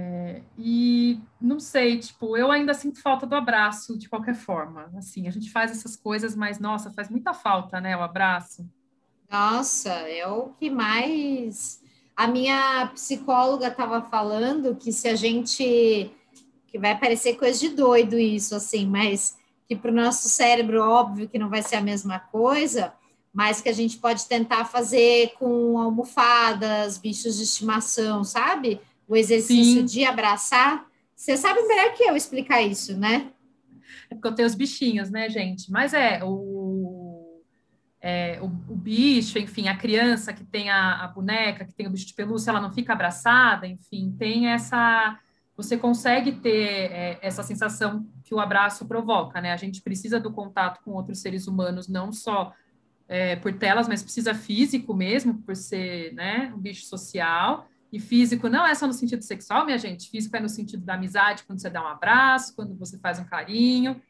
é, 0.00 0.42
e 0.56 1.18
não 1.40 1.58
sei, 1.58 1.98
tipo, 1.98 2.36
eu 2.36 2.52
ainda 2.52 2.72
sinto 2.72 3.02
falta 3.02 3.26
do 3.26 3.34
abraço 3.34 3.98
de 3.98 4.08
qualquer 4.08 4.36
forma. 4.36 4.88
Assim, 4.96 5.26
a 5.26 5.30
gente 5.32 5.50
faz 5.50 5.72
essas 5.72 5.96
coisas, 5.96 6.36
mas 6.36 6.60
nossa, 6.60 6.92
faz 6.92 7.10
muita 7.10 7.34
falta, 7.34 7.80
né? 7.80 7.96
O 7.96 8.02
abraço. 8.02 8.64
Nossa, 9.28 9.90
é 9.90 10.24
o 10.24 10.50
que 10.50 10.70
mais. 10.70 11.82
A 12.16 12.28
minha 12.28 12.86
psicóloga 12.94 13.66
estava 13.66 14.00
falando 14.02 14.76
que 14.76 14.92
se 14.92 15.08
a 15.08 15.16
gente. 15.16 16.12
que 16.68 16.78
vai 16.78 16.96
parecer 16.96 17.34
coisa 17.36 17.58
de 17.58 17.70
doido 17.70 18.16
isso, 18.16 18.54
assim, 18.54 18.86
mas 18.86 19.36
que 19.66 19.74
para 19.74 19.90
o 19.90 19.94
nosso 19.94 20.28
cérebro, 20.28 20.80
óbvio 20.80 21.28
que 21.28 21.38
não 21.40 21.50
vai 21.50 21.62
ser 21.62 21.74
a 21.76 21.82
mesma 21.82 22.20
coisa, 22.20 22.92
mas 23.34 23.60
que 23.60 23.68
a 23.68 23.74
gente 23.74 23.98
pode 23.98 24.26
tentar 24.28 24.64
fazer 24.64 25.34
com 25.40 25.76
almofadas, 25.76 26.98
bichos 26.98 27.36
de 27.36 27.42
estimação, 27.42 28.22
sabe? 28.22 28.80
O 29.08 29.16
exercício 29.16 29.80
Sim. 29.80 29.84
de 29.84 30.04
abraçar. 30.04 30.86
Você 31.16 31.36
sabe 31.36 31.62
melhor 31.62 31.94
que 31.94 32.04
eu 32.04 32.14
explicar 32.14 32.62
isso, 32.62 32.96
né? 32.96 33.32
É 34.10 34.14
porque 34.14 34.28
eu 34.28 34.34
tenho 34.34 34.46
os 34.46 34.54
bichinhos, 34.54 35.10
né, 35.10 35.28
gente? 35.28 35.70
Mas 35.70 35.94
é, 35.94 36.22
o, 36.22 37.42
é, 38.00 38.38
o, 38.40 38.46
o 38.46 38.76
bicho, 38.76 39.38
enfim, 39.38 39.68
a 39.68 39.76
criança 39.76 40.32
que 40.32 40.44
tem 40.44 40.70
a, 40.70 41.04
a, 41.04 41.08
boneca, 41.08 41.64
que 41.64 41.74
tem 41.74 41.86
o 41.86 41.90
bicho 41.90 42.06
de 42.06 42.14
pelúcia, 42.14 42.50
ela 42.50 42.60
não 42.60 42.72
fica 42.72 42.92
abraçada, 42.92 43.66
enfim, 43.66 44.14
tem 44.18 44.48
essa. 44.48 45.18
Você 45.56 45.76
consegue 45.76 46.32
ter 46.32 46.92
é, 46.92 47.18
essa 47.20 47.42
sensação 47.42 48.06
que 48.22 48.34
o 48.34 48.38
abraço 48.38 48.86
provoca, 48.86 49.40
né? 49.40 49.52
A 49.52 49.56
gente 49.56 49.82
precisa 49.82 50.20
do 50.20 50.32
contato 50.32 50.80
com 50.84 50.92
outros 50.92 51.20
seres 51.20 51.48
humanos, 51.48 51.88
não 51.88 52.12
só 52.12 52.52
é, 53.08 53.34
por 53.36 53.52
telas, 53.54 53.88
mas 53.88 54.02
precisa 54.02 54.34
físico 54.34 54.94
mesmo, 54.94 55.42
por 55.42 55.56
ser 55.56 56.12
né, 56.14 56.52
um 56.54 56.58
bicho 56.58 56.84
social. 56.84 57.66
E 57.92 57.98
físico 57.98 58.48
não 58.48 58.66
é 58.66 58.74
só 58.74 58.86
no 58.86 58.92
sentido 58.92 59.22
sexual, 59.22 59.64
minha 59.64 59.78
gente. 59.78 60.10
Físico 60.10 60.36
é 60.36 60.40
no 60.40 60.48
sentido 60.48 60.84
da 60.84 60.94
amizade, 60.94 61.44
quando 61.44 61.60
você 61.60 61.70
dá 61.70 61.82
um 61.82 61.86
abraço, 61.86 62.54
quando 62.54 62.76
você 62.76 62.98
faz 62.98 63.18
um 63.18 63.24
carinho. 63.24 64.00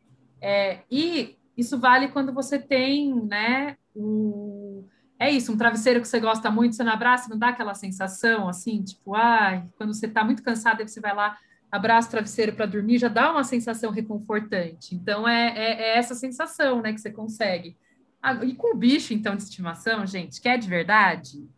É, 0.40 0.80
e 0.90 1.36
isso 1.56 1.78
vale 1.78 2.08
quando 2.08 2.32
você 2.32 2.58
tem, 2.58 3.14
né, 3.24 3.76
o... 3.94 4.84
É 5.18 5.28
isso, 5.28 5.52
um 5.52 5.56
travesseiro 5.56 6.00
que 6.00 6.06
você 6.06 6.20
gosta 6.20 6.48
muito, 6.48 6.76
você 6.76 6.84
não 6.84 6.92
abraça, 6.92 7.28
não 7.28 7.36
dá 7.36 7.48
aquela 7.48 7.74
sensação, 7.74 8.48
assim, 8.48 8.80
tipo, 8.82 9.16
ai, 9.16 9.68
quando 9.76 9.92
você 9.92 10.06
está 10.06 10.22
muito 10.22 10.44
cansado, 10.44 10.80
aí 10.80 10.86
você 10.86 11.00
vai 11.00 11.12
lá, 11.12 11.36
abraça 11.72 12.06
o 12.06 12.10
travesseiro 12.12 12.52
para 12.52 12.66
dormir, 12.66 12.98
já 12.98 13.08
dá 13.08 13.32
uma 13.32 13.42
sensação 13.42 13.90
reconfortante. 13.90 14.94
Então, 14.94 15.26
é, 15.26 15.48
é, 15.48 15.82
é 15.82 15.98
essa 15.98 16.14
sensação, 16.14 16.80
né, 16.80 16.92
que 16.92 17.00
você 17.00 17.10
consegue. 17.10 17.76
Ah, 18.22 18.34
e 18.44 18.54
com 18.54 18.76
o 18.76 18.78
bicho, 18.78 19.12
então, 19.12 19.34
de 19.34 19.42
estimação, 19.42 20.06
gente, 20.06 20.40
que 20.40 20.48
é 20.48 20.56
de 20.56 20.68
verdade, 20.68 21.48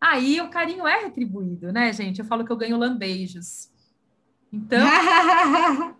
aí 0.00 0.40
o 0.40 0.48
carinho 0.48 0.86
é 0.86 1.04
retribuído, 1.04 1.72
né, 1.72 1.92
gente? 1.92 2.18
Eu 2.18 2.24
falo 2.24 2.44
que 2.44 2.52
eu 2.52 2.56
ganho 2.56 2.76
lambejos. 2.76 3.70
Então, 4.52 4.80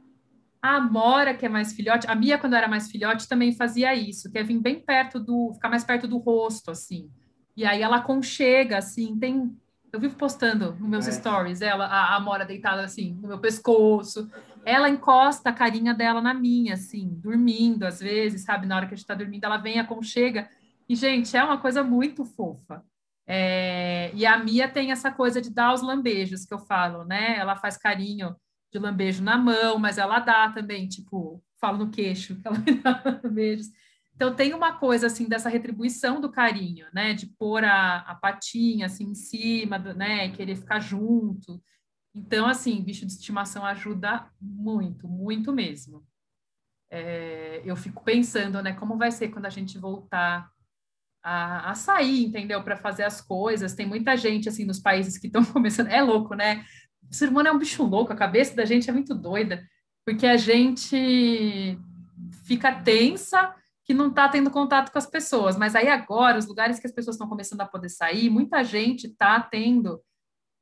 a 0.62 0.76
Amora, 0.76 1.34
que 1.34 1.46
é 1.46 1.48
mais 1.48 1.72
filhote, 1.72 2.06
a 2.06 2.14
Mia, 2.14 2.38
quando 2.38 2.54
era 2.54 2.68
mais 2.68 2.90
filhote, 2.90 3.28
também 3.28 3.52
fazia 3.52 3.94
isso, 3.94 4.30
que 4.30 4.38
é 4.38 4.42
vir 4.42 4.58
bem 4.60 4.80
perto 4.80 5.20
do, 5.20 5.52
ficar 5.54 5.68
mais 5.68 5.84
perto 5.84 6.08
do 6.08 6.18
rosto, 6.18 6.70
assim. 6.70 7.10
E 7.56 7.64
aí 7.64 7.82
ela 7.82 8.00
conchega, 8.00 8.78
assim, 8.78 9.18
tem 9.18 9.56
eu 9.92 10.00
vivo 10.00 10.16
postando 10.16 10.72
nos 10.78 10.88
meus 10.88 11.08
é. 11.08 11.12
stories, 11.12 11.62
ela, 11.62 11.86
a, 11.86 12.12
a 12.12 12.16
Amora 12.16 12.44
deitada 12.44 12.82
assim, 12.82 13.14
no 13.14 13.28
meu 13.28 13.38
pescoço. 13.38 14.30
Ela 14.64 14.90
encosta 14.90 15.48
a 15.48 15.52
carinha 15.52 15.94
dela 15.94 16.20
na 16.20 16.34
minha, 16.34 16.74
assim, 16.74 17.08
dormindo, 17.08 17.84
às 17.84 18.00
vezes, 18.00 18.42
sabe? 18.42 18.66
Na 18.66 18.76
hora 18.76 18.86
que 18.86 18.94
a 18.94 18.96
gente 18.96 19.06
tá 19.06 19.14
dormindo, 19.14 19.44
ela 19.44 19.56
vem, 19.56 19.78
aconchega. 19.78 20.50
E, 20.88 20.94
gente, 20.94 21.34
é 21.36 21.42
uma 21.42 21.58
coisa 21.58 21.82
muito 21.82 22.24
fofa. 22.24 22.84
É... 23.26 24.12
E 24.14 24.25
a 24.25 24.38
Mia 24.38 24.68
tem 24.68 24.92
essa 24.92 25.11
coisa 25.11 25.40
de 25.40 25.50
dar 25.50 25.75
os 25.75 25.83
lambejos 25.83 26.45
que 26.45 26.54
eu 26.54 26.59
falo, 26.59 27.04
né? 27.04 27.37
Ela 27.37 27.56
faz 27.56 27.76
carinho 27.76 28.37
de 28.73 28.78
lambejo 28.78 29.23
na 29.23 29.37
mão, 29.37 29.78
mas 29.78 29.99
ela 29.99 30.18
dá 30.18 30.50
também, 30.50 30.88
tipo, 30.88 31.42
falo 31.61 31.78
no 31.78 31.90
queixo, 31.90 32.37
que 32.37 32.47
ela 32.47 32.59
dá 32.83 33.21
lambejos. 33.23 33.68
Então 34.14 34.35
tem 34.35 34.54
uma 34.54 34.73
coisa 34.78 35.09
assim 35.09 35.28
dessa 35.28 35.49
retribuição 35.49 36.21
do 36.21 36.30
carinho, 36.30 36.87
né? 36.92 37.12
De 37.12 37.26
pôr 37.26 37.64
a, 37.64 37.99
a 37.99 38.14
patinha 38.14 38.87
assim 38.87 39.04
em 39.11 39.14
cima, 39.14 39.78
do, 39.78 39.95
né? 39.95 40.30
Querer 40.30 40.56
ficar 40.56 40.80
junto. 40.80 41.62
Então, 42.14 42.47
assim, 42.47 42.83
bicho 42.83 43.04
de 43.04 43.12
estimação 43.12 43.64
ajuda 43.66 44.26
muito, 44.40 45.06
muito 45.06 45.52
mesmo. 45.52 46.02
É, 46.90 47.61
eu 47.62 47.76
fico 47.76 48.02
pensando, 48.02 48.62
né? 48.62 48.73
Como 48.73 48.97
vai 48.97 49.11
ser 49.11 49.28
quando 49.28 49.45
a 49.45 49.50
gente 49.50 49.76
voltar 49.76 50.50
a, 51.26 51.73
a 51.73 51.75
sair, 51.75 52.25
entendeu? 52.25 52.62
Para 52.62 52.76
fazer 52.76 53.02
as 53.02 53.21
coisas. 53.21 53.75
Tem 53.75 53.85
muita 53.85 54.16
gente 54.16 54.49
assim 54.49 54.64
nos 54.64 54.78
países 54.78 55.18
que 55.18 55.26
estão 55.26 55.42
começando. 55.52 55.88
É 55.88 56.00
louco, 56.00 56.35
né? 56.35 56.64
O 57.11 57.14
ser 57.14 57.28
humano 57.28 57.49
é 57.49 57.52
um 57.52 57.59
bicho 57.59 57.83
louco. 57.83 58.12
A 58.12 58.16
cabeça 58.16 58.54
da 58.54 58.64
gente 58.64 58.88
é 58.88 58.92
muito 58.92 59.12
doida, 59.12 59.66
porque 60.04 60.25
a 60.25 60.37
gente 60.37 61.76
fica 62.45 62.73
tensa 62.73 63.52
que 63.85 63.92
não 63.92 64.09
está 64.09 64.28
tendo 64.28 64.52
contato 64.52 64.92
com 64.92 64.99
as 64.99 65.06
pessoas. 65.06 65.56
Mas 65.56 65.75
aí 65.75 65.88
agora, 65.88 66.38
os 66.38 66.47
lugares 66.47 66.78
que 66.78 66.87
as 66.87 66.92
pessoas 66.92 67.16
estão 67.16 67.28
começando 67.28 67.61
a 67.61 67.66
poder 67.66 67.88
sair, 67.88 68.30
muita 68.30 68.62
gente 68.62 69.09
está 69.09 69.40
tendo 69.40 70.00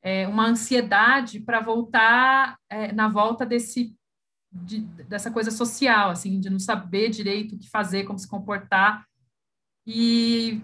é, 0.03 0.27
uma 0.27 0.47
ansiedade 0.47 1.41
para 1.41 1.61
voltar 1.61 2.57
é, 2.71 2.91
na 2.91 3.09
volta 3.09 3.45
desse 3.45 3.95
de, 4.51 4.81
dessa 4.81 5.31
coisa 5.31 5.51
social, 5.51 6.11
assim, 6.11 6.39
de 6.41 6.49
não 6.49 6.61
saber 6.61 7.11
direito 7.11 7.55
o 7.55 7.59
que 7.59 7.69
fazer, 7.69 8.05
como 8.05 8.19
se 8.19 8.29
comportar. 8.29 9.05
E, 9.87 10.61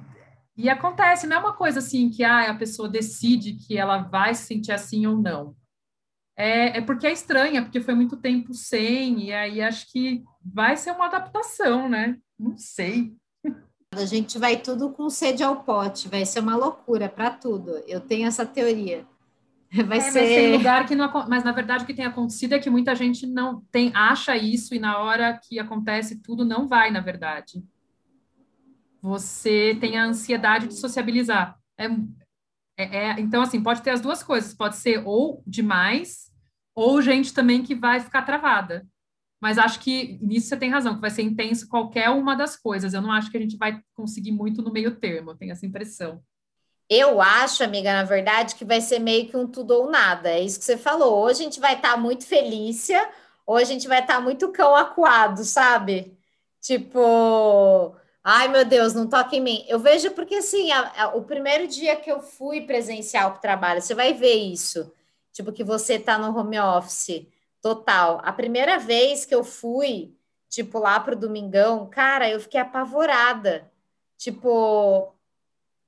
e 0.57 0.69
acontece, 0.69 1.27
não 1.27 1.37
é 1.37 1.41
uma 1.41 1.53
coisa 1.53 1.79
assim 1.79 2.09
que 2.09 2.25
ah, 2.25 2.51
a 2.51 2.55
pessoa 2.55 2.89
decide 2.89 3.55
que 3.55 3.77
ela 3.77 3.99
vai 3.99 4.35
se 4.35 4.47
sentir 4.47 4.73
assim 4.73 5.07
ou 5.07 5.17
não. 5.17 5.55
É, 6.37 6.79
é 6.79 6.81
porque 6.81 7.07
é 7.07 7.13
estranha, 7.13 7.63
porque 7.63 7.81
foi 7.81 7.95
muito 7.95 8.17
tempo 8.17 8.55
sem, 8.55 9.25
e 9.25 9.33
aí 9.33 9.61
acho 9.61 9.91
que 9.93 10.23
vai 10.43 10.77
ser 10.77 10.93
uma 10.93 11.07
adaptação, 11.07 11.89
né? 11.89 12.17
Não 12.39 12.57
sei. 12.57 13.15
A 13.93 14.07
gente 14.07 14.39
vai 14.39 14.57
tudo 14.57 14.91
com 14.91 15.11
sede 15.11 15.43
ao 15.43 15.65
pote, 15.65 16.09
vai 16.09 16.25
ser 16.25 16.41
uma 16.41 16.57
loucura 16.57 17.09
para 17.09 17.31
tudo. 17.31 17.71
Eu 17.87 18.01
tenho 18.01 18.27
essa 18.27 18.47
teoria. 18.47 19.05
Vai 19.87 19.99
é, 19.99 20.01
ser. 20.01 20.51
Mas 20.51 20.59
lugar 20.59 20.87
que 20.87 20.97
não. 20.97 21.13
Mas 21.29 21.45
na 21.45 21.53
verdade 21.53 21.85
o 21.85 21.87
que 21.87 21.95
tem 21.95 22.05
acontecido 22.05 22.55
é 22.55 22.59
que 22.59 22.69
muita 22.69 22.95
gente 22.95 23.25
não 23.25 23.61
tem 23.71 23.93
acha 23.95 24.37
isso 24.37 24.75
e 24.75 24.81
na 24.81 24.99
hora 24.99 25.39
que 25.39 25.61
acontece 25.61 26.21
tudo 26.21 26.45
não 26.45 26.67
vai, 26.67 26.91
na 26.91 27.01
verdade. 27.01 27.63
Você 29.03 29.77
tem 29.81 29.99
a 29.99 30.05
ansiedade 30.05 30.69
de 30.69 30.75
sociabilizar. 30.75 31.59
É, 31.79 31.87
é, 32.77 32.97
é, 32.97 33.21
então, 33.21 33.43
assim, 33.43 33.63
pode 33.63 33.83
ter 33.83 33.91
as 33.91 34.01
duas 34.01 34.23
coisas. 34.23 34.55
Pode 34.55 34.77
ser 34.77 35.03
ou 35.07 35.43
demais, 35.47 36.31
ou 36.75 37.01
gente 37.03 37.33
também 37.33 37.63
que 37.63 37.75
vai 37.75 38.01
ficar 38.01 38.23
travada. 38.23 38.87
Mas 39.41 39.57
acho 39.57 39.81
que 39.81 40.19
nisso 40.21 40.49
você 40.49 40.57
tem 40.57 40.71
razão, 40.71 40.95
que 40.95 41.01
vai 41.01 41.11
ser 41.11 41.23
intenso 41.23 41.69
qualquer 41.69 42.11
uma 42.11 42.35
das 42.35 42.57
coisas. 42.57 42.93
Eu 42.93 43.01
não 43.01 43.11
acho 43.11 43.31
que 43.31 43.39
a 43.39 43.41
gente 43.41 43.57
vai 43.57 43.81
conseguir 43.95 44.33
muito 44.33 44.61
no 44.61 44.73
meio 44.73 44.97
termo, 44.97 45.31
eu 45.31 45.37
tenho 45.37 45.53
essa 45.53 45.65
impressão. 45.65 46.23
Eu 46.89 47.23
acho, 47.23 47.63
amiga, 47.63 47.93
na 47.93 48.03
verdade, 48.03 48.57
que 48.57 48.65
vai 48.65 48.81
ser 48.81 48.99
meio 48.99 49.29
que 49.29 49.37
um 49.37 49.47
tudo 49.47 49.71
ou 49.71 49.91
nada. 49.91 50.29
É 50.29 50.41
isso 50.41 50.59
que 50.59 50.65
você 50.65 50.77
falou. 50.77 51.21
Ou 51.21 51.29
a 51.29 51.33
gente 51.33 51.61
vai 51.61 51.77
estar 51.77 51.93
tá 51.93 51.97
muito 51.97 52.27
felícia, 52.27 53.09
ou 53.47 53.57
a 53.57 53.65
gente 53.65 53.89
vai 53.89 54.01
estar 54.01 54.17
tá 54.17 54.21
muito 54.21 54.51
cão 54.53 54.75
acuado, 54.75 55.45
sabe? 55.45 56.19
Tipo, 56.61 57.97
ai 58.23 58.49
meu 58.49 58.65
Deus, 58.65 58.95
não 58.95 59.09
toque 59.09 59.37
em 59.37 59.41
mim. 59.41 59.65
Eu 59.69 59.79
vejo 59.79 60.11
porque 60.13 60.37
assim, 60.37 60.71
a, 60.73 61.05
a, 61.05 61.09
o 61.17 61.23
primeiro 61.25 61.67
dia 61.67 61.97
que 61.97 62.11
eu 62.11 62.21
fui 62.21 62.63
presencial 62.63 63.31
para 63.31 63.39
o 63.39 63.43
trabalho, 63.43 63.83
você 63.83 63.95
vai 63.95 64.13
ver 64.13 64.35
isso. 64.35 64.93
Tipo, 65.33 65.53
que 65.53 65.63
você 65.63 65.95
está 65.95 66.19
no 66.19 66.37
home 66.37 66.59
office 66.59 67.27
Total. 67.61 68.21
A 68.25 68.33
primeira 68.33 68.79
vez 68.79 69.27
que 69.27 69.35
eu 69.35 69.45
fui, 69.45 70.15
tipo, 70.49 70.79
lá 70.79 70.99
pro 70.99 71.17
Domingão, 71.17 71.87
cara, 71.89 72.29
eu 72.29 72.41
fiquei 72.41 72.59
apavorada. 72.59 73.71
Tipo, 74.17 75.13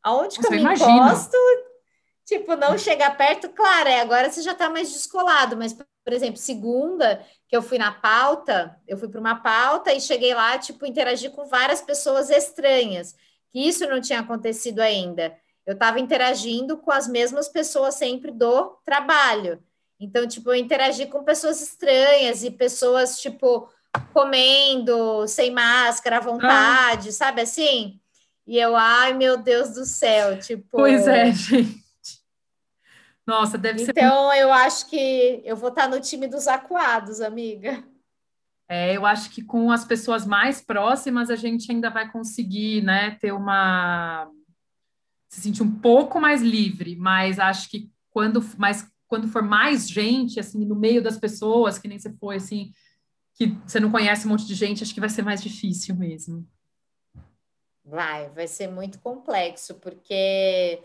aonde 0.02 0.36
Nossa, 0.36 0.40
que 0.40 0.46
eu, 0.46 0.50
eu 0.50 0.56
me 0.56 0.60
imagino. 0.60 0.90
encosto? 0.90 1.36
Tipo, 2.24 2.56
não 2.56 2.78
chegar 2.78 3.16
perto, 3.16 3.48
claro, 3.48 3.88
é, 3.88 4.00
agora 4.00 4.30
você 4.30 4.42
já 4.42 4.54
tá 4.54 4.70
mais 4.70 4.92
descolado, 4.92 5.56
mas, 5.56 5.76
por 6.04 6.12
exemplo, 6.12 6.36
segunda, 6.36 7.24
que 7.48 7.56
eu 7.56 7.62
fui 7.62 7.78
na 7.78 7.92
pauta, 7.92 8.76
eu 8.86 8.96
fui 8.96 9.08
para 9.08 9.20
uma 9.20 9.36
pauta 9.36 9.92
e 9.92 10.00
cheguei 10.00 10.34
lá, 10.34 10.58
tipo, 10.58 10.86
interagir 10.86 11.30
com 11.30 11.46
várias 11.46 11.80
pessoas 11.80 12.30
estranhas, 12.30 13.14
que 13.50 13.60
isso 13.60 13.86
não 13.88 14.00
tinha 14.00 14.20
acontecido 14.20 14.80
ainda. 14.80 15.36
Eu 15.64 15.74
estava 15.74 16.00
interagindo 16.00 16.76
com 16.76 16.90
as 16.90 17.06
mesmas 17.06 17.48
pessoas 17.48 17.94
sempre 17.94 18.32
do 18.32 18.76
trabalho. 18.84 19.62
Então, 20.00 20.26
tipo, 20.26 20.50
eu 20.50 20.56
interagi 20.56 21.06
com 21.06 21.22
pessoas 21.22 21.62
estranhas 21.62 22.42
e 22.42 22.50
pessoas, 22.50 23.20
tipo, 23.20 23.68
comendo, 24.12 25.26
sem 25.28 25.50
máscara, 25.50 26.16
à 26.16 26.20
vontade, 26.20 27.10
ah. 27.10 27.12
sabe 27.12 27.42
assim? 27.42 28.00
E 28.44 28.58
eu, 28.58 28.74
ai, 28.74 29.12
meu 29.12 29.36
Deus 29.36 29.70
do 29.70 29.84
céu, 29.84 30.38
tipo. 30.40 30.66
Pois 30.72 31.06
é, 31.06 31.30
gente. 31.32 31.81
Nossa, 33.32 33.56
deve 33.56 33.82
então, 33.82 33.94
ser. 33.94 33.98
Então, 33.98 34.34
eu 34.34 34.52
acho 34.52 34.90
que 34.90 35.40
eu 35.42 35.56
vou 35.56 35.70
estar 35.70 35.88
no 35.88 35.98
time 35.98 36.26
dos 36.26 36.46
acuados, 36.46 37.22
amiga. 37.22 37.82
É, 38.68 38.94
eu 38.94 39.06
acho 39.06 39.30
que 39.30 39.42
com 39.42 39.72
as 39.72 39.86
pessoas 39.86 40.26
mais 40.26 40.60
próximas 40.60 41.30
a 41.30 41.36
gente 41.36 41.72
ainda 41.72 41.88
vai 41.88 42.10
conseguir, 42.10 42.82
né, 42.82 43.12
ter 43.12 43.32
uma 43.32 44.30
se 45.30 45.40
sentir 45.40 45.62
um 45.62 45.80
pouco 45.80 46.20
mais 46.20 46.42
livre, 46.42 46.94
mas 46.94 47.38
acho 47.38 47.70
que 47.70 47.90
quando 48.10 48.44
mais 48.58 48.86
quando 49.08 49.28
for 49.28 49.42
mais 49.42 49.88
gente, 49.88 50.38
assim, 50.38 50.64
no 50.66 50.74
meio 50.74 51.02
das 51.02 51.18
pessoas, 51.18 51.78
que 51.78 51.88
nem 51.88 51.98
você 51.98 52.12
foi, 52.14 52.36
assim, 52.36 52.72
que 53.34 53.46
você 53.66 53.80
não 53.80 53.90
conhece 53.90 54.26
um 54.26 54.30
monte 54.30 54.46
de 54.46 54.54
gente, 54.54 54.82
acho 54.82 54.92
que 54.92 55.00
vai 55.00 55.08
ser 55.08 55.22
mais 55.22 55.42
difícil 55.42 55.94
mesmo. 55.94 56.46
Vai, 57.84 58.28
vai 58.30 58.46
ser 58.46 58.68
muito 58.68 58.98
complexo, 59.00 59.74
porque 59.76 60.82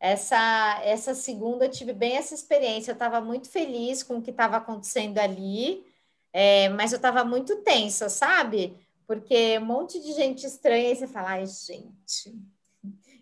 essa, 0.00 0.80
essa 0.82 1.14
segunda 1.14 1.66
eu 1.66 1.70
tive 1.70 1.92
bem 1.92 2.16
essa 2.16 2.34
experiência. 2.34 2.90
Eu 2.90 2.94
estava 2.94 3.20
muito 3.20 3.50
feliz 3.50 4.02
com 4.02 4.16
o 4.16 4.22
que 4.22 4.30
estava 4.30 4.56
acontecendo 4.56 5.18
ali, 5.18 5.84
é, 6.32 6.70
mas 6.70 6.92
eu 6.92 6.96
estava 6.96 7.22
muito 7.22 7.56
tensa, 7.56 8.08
sabe? 8.08 8.74
Porque 9.06 9.58
um 9.58 9.66
monte 9.66 10.00
de 10.00 10.12
gente 10.14 10.46
estranha, 10.46 10.90
e 10.90 10.96
você 10.96 11.06
fala, 11.06 11.30
ai, 11.32 11.46
gente, 11.46 12.34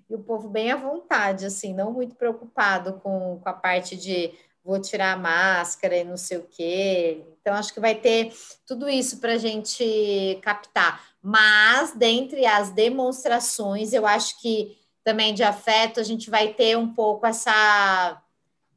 E 0.08 0.14
o 0.14 0.20
povo 0.20 0.48
bem 0.48 0.70
à 0.70 0.76
vontade, 0.76 1.44
assim, 1.44 1.74
não 1.74 1.92
muito 1.92 2.14
preocupado 2.14 2.94
com, 3.00 3.40
com 3.42 3.48
a 3.48 3.52
parte 3.52 3.96
de 3.96 4.32
vou 4.64 4.80
tirar 4.80 5.14
a 5.14 5.16
máscara 5.16 5.96
e 5.96 6.04
não 6.04 6.16
sei 6.16 6.38
o 6.38 6.46
quê. 6.46 7.24
Então, 7.40 7.54
acho 7.54 7.72
que 7.72 7.80
vai 7.80 7.94
ter 7.94 8.32
tudo 8.66 8.88
isso 8.88 9.18
para 9.18 9.32
a 9.32 9.38
gente 9.38 10.38
captar. 10.42 11.02
Mas, 11.22 11.92
dentre 11.92 12.46
as 12.46 12.70
demonstrações, 12.70 13.92
eu 13.92 14.06
acho 14.06 14.40
que 14.40 14.77
também 15.08 15.32
de 15.32 15.42
afeto, 15.42 16.00
a 16.00 16.02
gente 16.02 16.28
vai 16.28 16.52
ter 16.52 16.76
um 16.76 16.92
pouco 16.92 17.24
essa. 17.24 18.20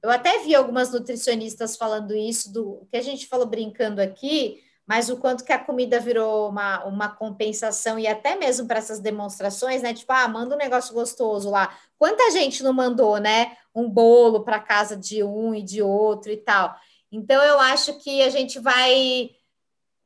Eu 0.02 0.10
até 0.10 0.40
vi 0.40 0.56
algumas 0.56 0.90
nutricionistas 0.90 1.76
falando 1.76 2.16
isso, 2.16 2.54
do 2.54 2.88
que 2.90 2.96
a 2.96 3.02
gente 3.02 3.28
falou 3.28 3.46
brincando 3.46 4.02
aqui, 4.02 4.64
mas 4.88 5.10
o 5.10 5.18
quanto 5.18 5.44
que 5.44 5.52
a 5.52 5.60
comida 5.60 6.00
virou 6.00 6.48
uma, 6.48 6.86
uma 6.86 7.10
compensação 7.10 8.00
e 8.00 8.08
até 8.08 8.38
mesmo 8.38 8.66
para 8.66 8.78
essas 8.78 9.02
demonstrações, 9.02 9.82
né? 9.82 9.94
Tipo, 9.94 10.14
ah, 10.14 10.26
manda 10.30 10.56
um 10.56 10.58
negócio 10.58 10.94
gostoso 10.94 11.50
lá. 11.50 11.78
Quanta 11.98 12.32
gente 12.32 12.64
não 12.64 12.72
mandou, 12.72 13.18
né? 13.18 13.58
Um 13.76 13.90
bolo 13.90 14.46
para 14.46 14.58
casa 14.58 14.96
de 14.96 15.22
um 15.22 15.54
e 15.54 15.62
de 15.62 15.82
outro 15.82 16.32
e 16.32 16.38
tal. 16.38 16.74
Então, 17.12 17.44
eu 17.44 17.60
acho 17.60 18.00
que 18.00 18.22
a 18.22 18.30
gente 18.30 18.58
vai 18.58 19.32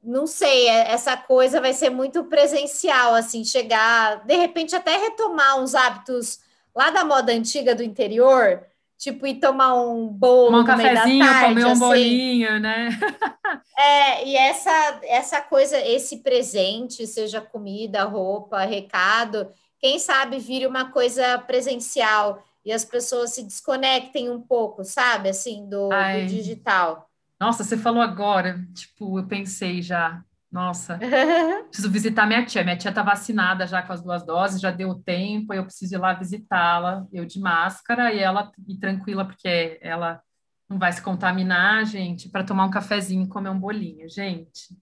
não 0.05 0.27
sei, 0.27 0.67
é, 0.67 0.91
essa 0.91 1.17
coisa 1.17 1.59
vai 1.59 1.73
ser 1.73 1.89
muito 1.89 2.23
presencial, 2.25 3.15
assim, 3.15 3.43
chegar, 3.43 4.23
de 4.25 4.35
repente 4.35 4.75
até 4.75 4.97
retomar 4.97 5.59
uns 5.59 5.73
hábitos 5.73 6.39
lá 6.75 6.91
da 6.91 7.03
moda 7.03 7.31
antiga 7.31 7.73
do 7.73 7.81
interior, 7.83 8.63
tipo 8.97 9.25
ir 9.25 9.39
tomar 9.39 9.73
um 9.73 10.07
bolo, 10.07 10.45
tomar 10.47 10.59
um 10.59 10.65
cafezinho, 10.65 11.25
tarde, 11.25 11.45
comer 11.45 11.65
um 11.65 11.71
assim. 11.71 11.79
bolinho, 11.79 12.59
né? 12.59 12.89
é, 13.77 14.27
e 14.27 14.35
essa 14.35 14.99
essa 15.03 15.41
coisa, 15.41 15.79
esse 15.79 16.17
presente, 16.17 17.07
seja 17.07 17.41
comida, 17.41 18.03
roupa, 18.03 18.59
recado, 18.59 19.51
quem 19.79 19.97
sabe 19.99 20.37
vire 20.37 20.67
uma 20.67 20.91
coisa 20.91 21.37
presencial 21.39 22.43
e 22.65 22.71
as 22.71 22.83
pessoas 22.83 23.31
se 23.31 23.43
desconectem 23.43 24.29
um 24.29 24.41
pouco, 24.41 24.83
sabe, 24.83 25.29
assim, 25.29 25.69
do, 25.69 25.89
do 25.89 26.25
digital. 26.27 27.04
Nossa, 27.39 27.63
você 27.63 27.77
falou 27.77 28.01
agora, 28.01 28.65
tipo, 28.73 29.19
eu 29.19 29.27
pensei 29.27 29.81
já, 29.81 30.23
nossa, 30.51 30.97
preciso 31.67 31.91
visitar 31.91 32.25
minha 32.25 32.45
tia. 32.45 32.63
Minha 32.63 32.77
tia 32.77 32.91
tá 32.91 33.03
vacinada 33.03 33.67
já 33.67 33.81
com 33.81 33.91
as 33.91 34.01
duas 34.01 34.25
doses, 34.25 34.61
já 34.61 34.71
deu 34.71 34.95
tempo, 34.95 35.53
eu 35.53 35.65
preciso 35.65 35.95
ir 35.95 35.97
lá 35.97 36.13
visitá-la, 36.13 37.05
eu 37.11 37.25
de 37.25 37.39
máscara 37.39 38.13
e 38.13 38.19
ela 38.19 38.51
e 38.67 38.77
tranquila, 38.77 39.25
porque 39.25 39.77
ela 39.81 40.21
não 40.69 40.79
vai 40.79 40.91
se 40.91 41.01
contaminar, 41.01 41.85
gente, 41.85 42.29
para 42.29 42.43
tomar 42.43 42.65
um 42.65 42.71
cafezinho 42.71 43.25
e 43.25 43.29
comer 43.29 43.49
um 43.49 43.59
bolinho, 43.59 44.09
gente. 44.09 44.77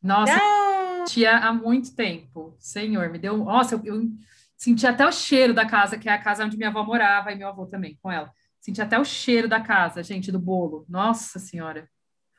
Nossa, 0.00 0.34
ah! 0.34 1.04
tia 1.04 1.36
há 1.36 1.52
muito 1.52 1.94
tempo, 1.94 2.56
senhor, 2.58 3.10
me 3.10 3.18
deu. 3.18 3.36
Nossa, 3.36 3.74
eu, 3.74 3.84
eu 3.84 4.08
senti 4.56 4.86
até 4.86 5.06
o 5.06 5.12
cheiro 5.12 5.52
da 5.52 5.66
casa, 5.66 5.98
que 5.98 6.08
é 6.08 6.12
a 6.12 6.22
casa 6.22 6.44
onde 6.44 6.56
minha 6.56 6.70
avó 6.70 6.84
morava, 6.84 7.32
e 7.32 7.36
meu 7.36 7.48
avô 7.48 7.66
também, 7.66 7.98
com 8.00 8.10
ela. 8.10 8.32
Senti 8.62 8.80
até 8.80 8.96
o 8.96 9.04
cheiro 9.04 9.48
da 9.48 9.60
casa, 9.60 10.04
gente, 10.04 10.30
do 10.30 10.38
bolo. 10.38 10.86
Nossa 10.88 11.40
Senhora. 11.40 11.90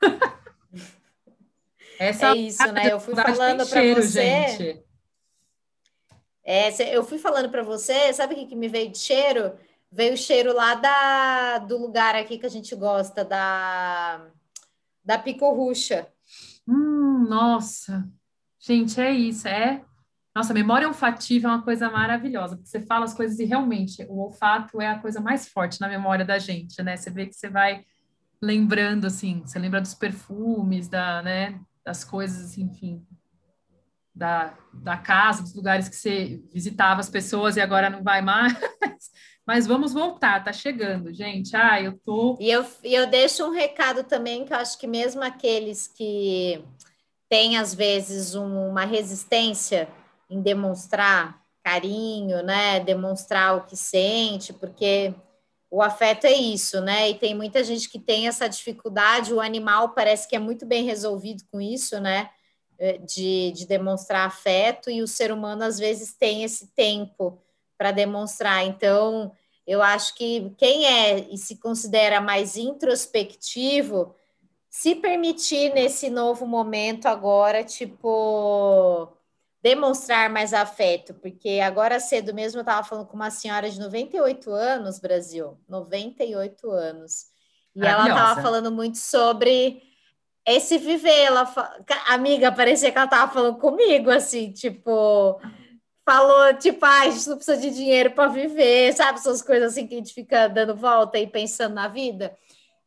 Essa 2.00 2.30
é 2.30 2.38
isso, 2.38 2.72
né? 2.72 2.94
Eu 2.94 2.98
fui 2.98 3.14
falando 3.14 3.68
para 3.68 3.94
você. 3.94 4.48
Gente. 4.48 4.86
É, 6.42 6.96
eu 6.96 7.04
fui 7.04 7.20
falando 7.20 7.50
para 7.50 7.62
você, 7.62 8.14
sabe 8.14 8.36
o 8.36 8.38
que, 8.38 8.46
que 8.46 8.56
me 8.56 8.70
veio 8.70 8.90
de 8.90 8.98
cheiro? 9.00 9.54
Veio 9.92 10.14
o 10.14 10.18
cheiro 10.18 10.54
lá 10.54 10.76
da, 10.76 11.58
do 11.58 11.78
lugar 11.78 12.16
aqui 12.16 12.38
que 12.38 12.46
a 12.46 12.50
gente 12.50 12.74
gosta, 12.74 13.26
da, 13.26 14.26
da 15.04 15.18
picorrucha. 15.18 16.08
Hum, 16.66 17.26
nossa. 17.28 18.10
Gente, 18.58 19.00
é 19.02 19.12
isso, 19.12 19.46
é 19.46 19.84
nossa, 20.36 20.54
memória 20.54 20.88
olfativa 20.88 21.48
é 21.48 21.52
uma 21.52 21.62
coisa 21.62 21.92
maravilhosa, 21.92 22.56
porque 22.56 22.70
você 22.70 22.80
fala 22.80 23.06
as 23.06 23.14
coisas 23.14 23.38
e 23.40 23.46
realmente 23.46 24.04
o 24.10 24.20
olfato 24.20 24.82
é 24.82 24.88
a 24.88 24.98
coisa 24.98 25.22
mais 25.22 25.48
forte 25.48 25.80
na 25.80 25.88
memória 25.88 26.26
da 26.26 26.40
gente, 26.40 26.82
né? 26.82 26.98
Você 26.98 27.12
vê 27.12 27.28
que 27.28 27.36
você 27.36 27.50
vai 27.50 27.86
lembrando, 28.42 29.06
assim, 29.06 29.42
você 29.46 29.60
lembra 29.60 29.80
dos 29.80 29.94
perfumes, 29.94 30.88
da, 30.88 31.22
né, 31.22 31.60
das 31.86 32.04
coisas, 32.04 32.46
assim, 32.46 32.64
enfim, 32.64 33.06
da, 34.14 34.58
da 34.74 34.98
casa, 34.98 35.44
dos 35.44 35.54
lugares 35.54 35.88
que 35.88 35.96
você 35.96 36.44
visitava 36.52 37.00
as 37.00 37.10
pessoas 37.10 37.56
e 37.56 37.62
agora 37.62 37.90
não 37.90 38.04
vai 38.04 38.22
mais. 38.22 38.54
Mas 39.46 39.68
vamos 39.68 39.94
voltar, 39.94 40.44
tá 40.44 40.54
chegando, 40.54 41.14
gente. 41.14 41.56
Ah, 41.56 41.82
eu 41.82 42.00
tô. 42.00 42.38
E 42.40 42.50
eu, 42.50 42.66
eu 42.84 43.06
deixo 43.08 43.46
um 43.46 43.52
recado 43.52 44.04
também, 44.04 44.46
que 44.46 44.54
eu 44.54 44.58
acho 44.58 44.80
que 44.80 44.88
mesmo 44.88 45.22
aqueles 45.22 45.88
que 45.88 46.64
têm, 47.30 47.58
às 47.58 47.74
vezes, 47.74 48.36
um, 48.36 48.70
uma 48.70 48.86
resistência 48.86 49.88
em 50.34 50.42
demonstrar 50.42 51.42
carinho, 51.64 52.44
né? 52.44 52.80
Demonstrar 52.80 53.56
o 53.56 53.66
que 53.66 53.76
sente, 53.76 54.52
porque 54.52 55.14
o 55.70 55.82
afeto 55.82 56.26
é 56.26 56.34
isso, 56.34 56.82
né? 56.82 57.10
E 57.10 57.16
tem 57.16 57.34
muita 57.34 57.64
gente 57.64 57.90
que 57.90 58.00
tem 58.00 58.28
essa 58.28 58.48
dificuldade. 58.48 59.34
O 59.34 59.42
animal 59.42 59.90
parece 59.90 60.28
que 60.28 60.36
é 60.36 60.40
muito 60.40 60.66
bem 60.66 60.84
resolvido 60.84 61.44
com 61.52 61.62
isso, 61.62 62.00
né? 62.00 62.30
É, 62.78 62.98
de, 62.98 63.52
de 63.52 63.66
demonstrar 63.68 64.28
afeto, 64.28 64.90
e 64.90 65.02
o 65.02 65.08
ser 65.08 65.32
humano 65.32 65.64
às 65.64 65.78
vezes 65.78 66.14
tem 66.14 66.44
esse 66.44 66.68
tempo 66.74 67.40
para 67.78 67.92
demonstrar. 67.92 68.66
Então, 68.66 69.32
eu 69.66 69.82
acho 69.82 70.16
que 70.16 70.52
quem 70.58 70.86
é 70.86 71.20
e 71.32 71.38
se 71.38 71.58
considera 71.58 72.20
mais 72.20 72.58
introspectivo, 72.58 74.14
se 74.70 74.96
permitir 74.96 75.74
nesse 75.74 76.10
novo 76.10 76.48
momento 76.48 77.06
agora, 77.06 77.64
tipo 77.64 79.08
demonstrar 79.64 80.30
mais 80.30 80.54
afeto, 80.54 81.14
porque 81.14 81.62
agora 81.64 81.98
cedo 81.98 82.34
mesmo 82.34 82.60
eu 82.60 82.64
estava 82.64 82.86
falando 82.86 83.08
com 83.08 83.16
uma 83.16 83.32
senhora 83.32 83.70
de 83.70 83.80
98 83.80 84.52
anos, 84.52 85.00
Brasil, 85.00 85.58
98 85.70 86.70
anos, 86.70 87.28
e 87.74 87.84
ela 87.84 88.10
estava 88.10 88.42
falando 88.42 88.70
muito 88.70 88.98
sobre 88.98 89.82
esse 90.46 90.78
viver. 90.78 91.18
Ela, 91.22 91.50
amiga, 92.08 92.52
parecia 92.52 92.92
que 92.92 92.98
ela 92.98 93.06
estava 93.06 93.32
falando 93.32 93.58
comigo, 93.58 94.12
assim, 94.12 94.52
tipo, 94.52 95.40
falou, 96.06 96.54
tipo, 96.56 96.86
ah, 96.86 97.04
a 97.04 97.10
gente 97.10 97.30
não 97.30 97.38
precisa 97.38 97.58
de 97.58 97.70
dinheiro 97.70 98.12
para 98.12 98.28
viver, 98.28 98.94
sabe? 98.94 99.18
Essas 99.18 99.42
coisas 99.42 99.72
assim 99.72 99.88
que 99.88 99.96
a 99.96 99.98
gente 99.98 100.14
fica 100.14 100.50
dando 100.50 100.76
volta 100.76 101.18
e 101.18 101.26
pensando 101.26 101.74
na 101.74 101.88
vida. 101.88 102.36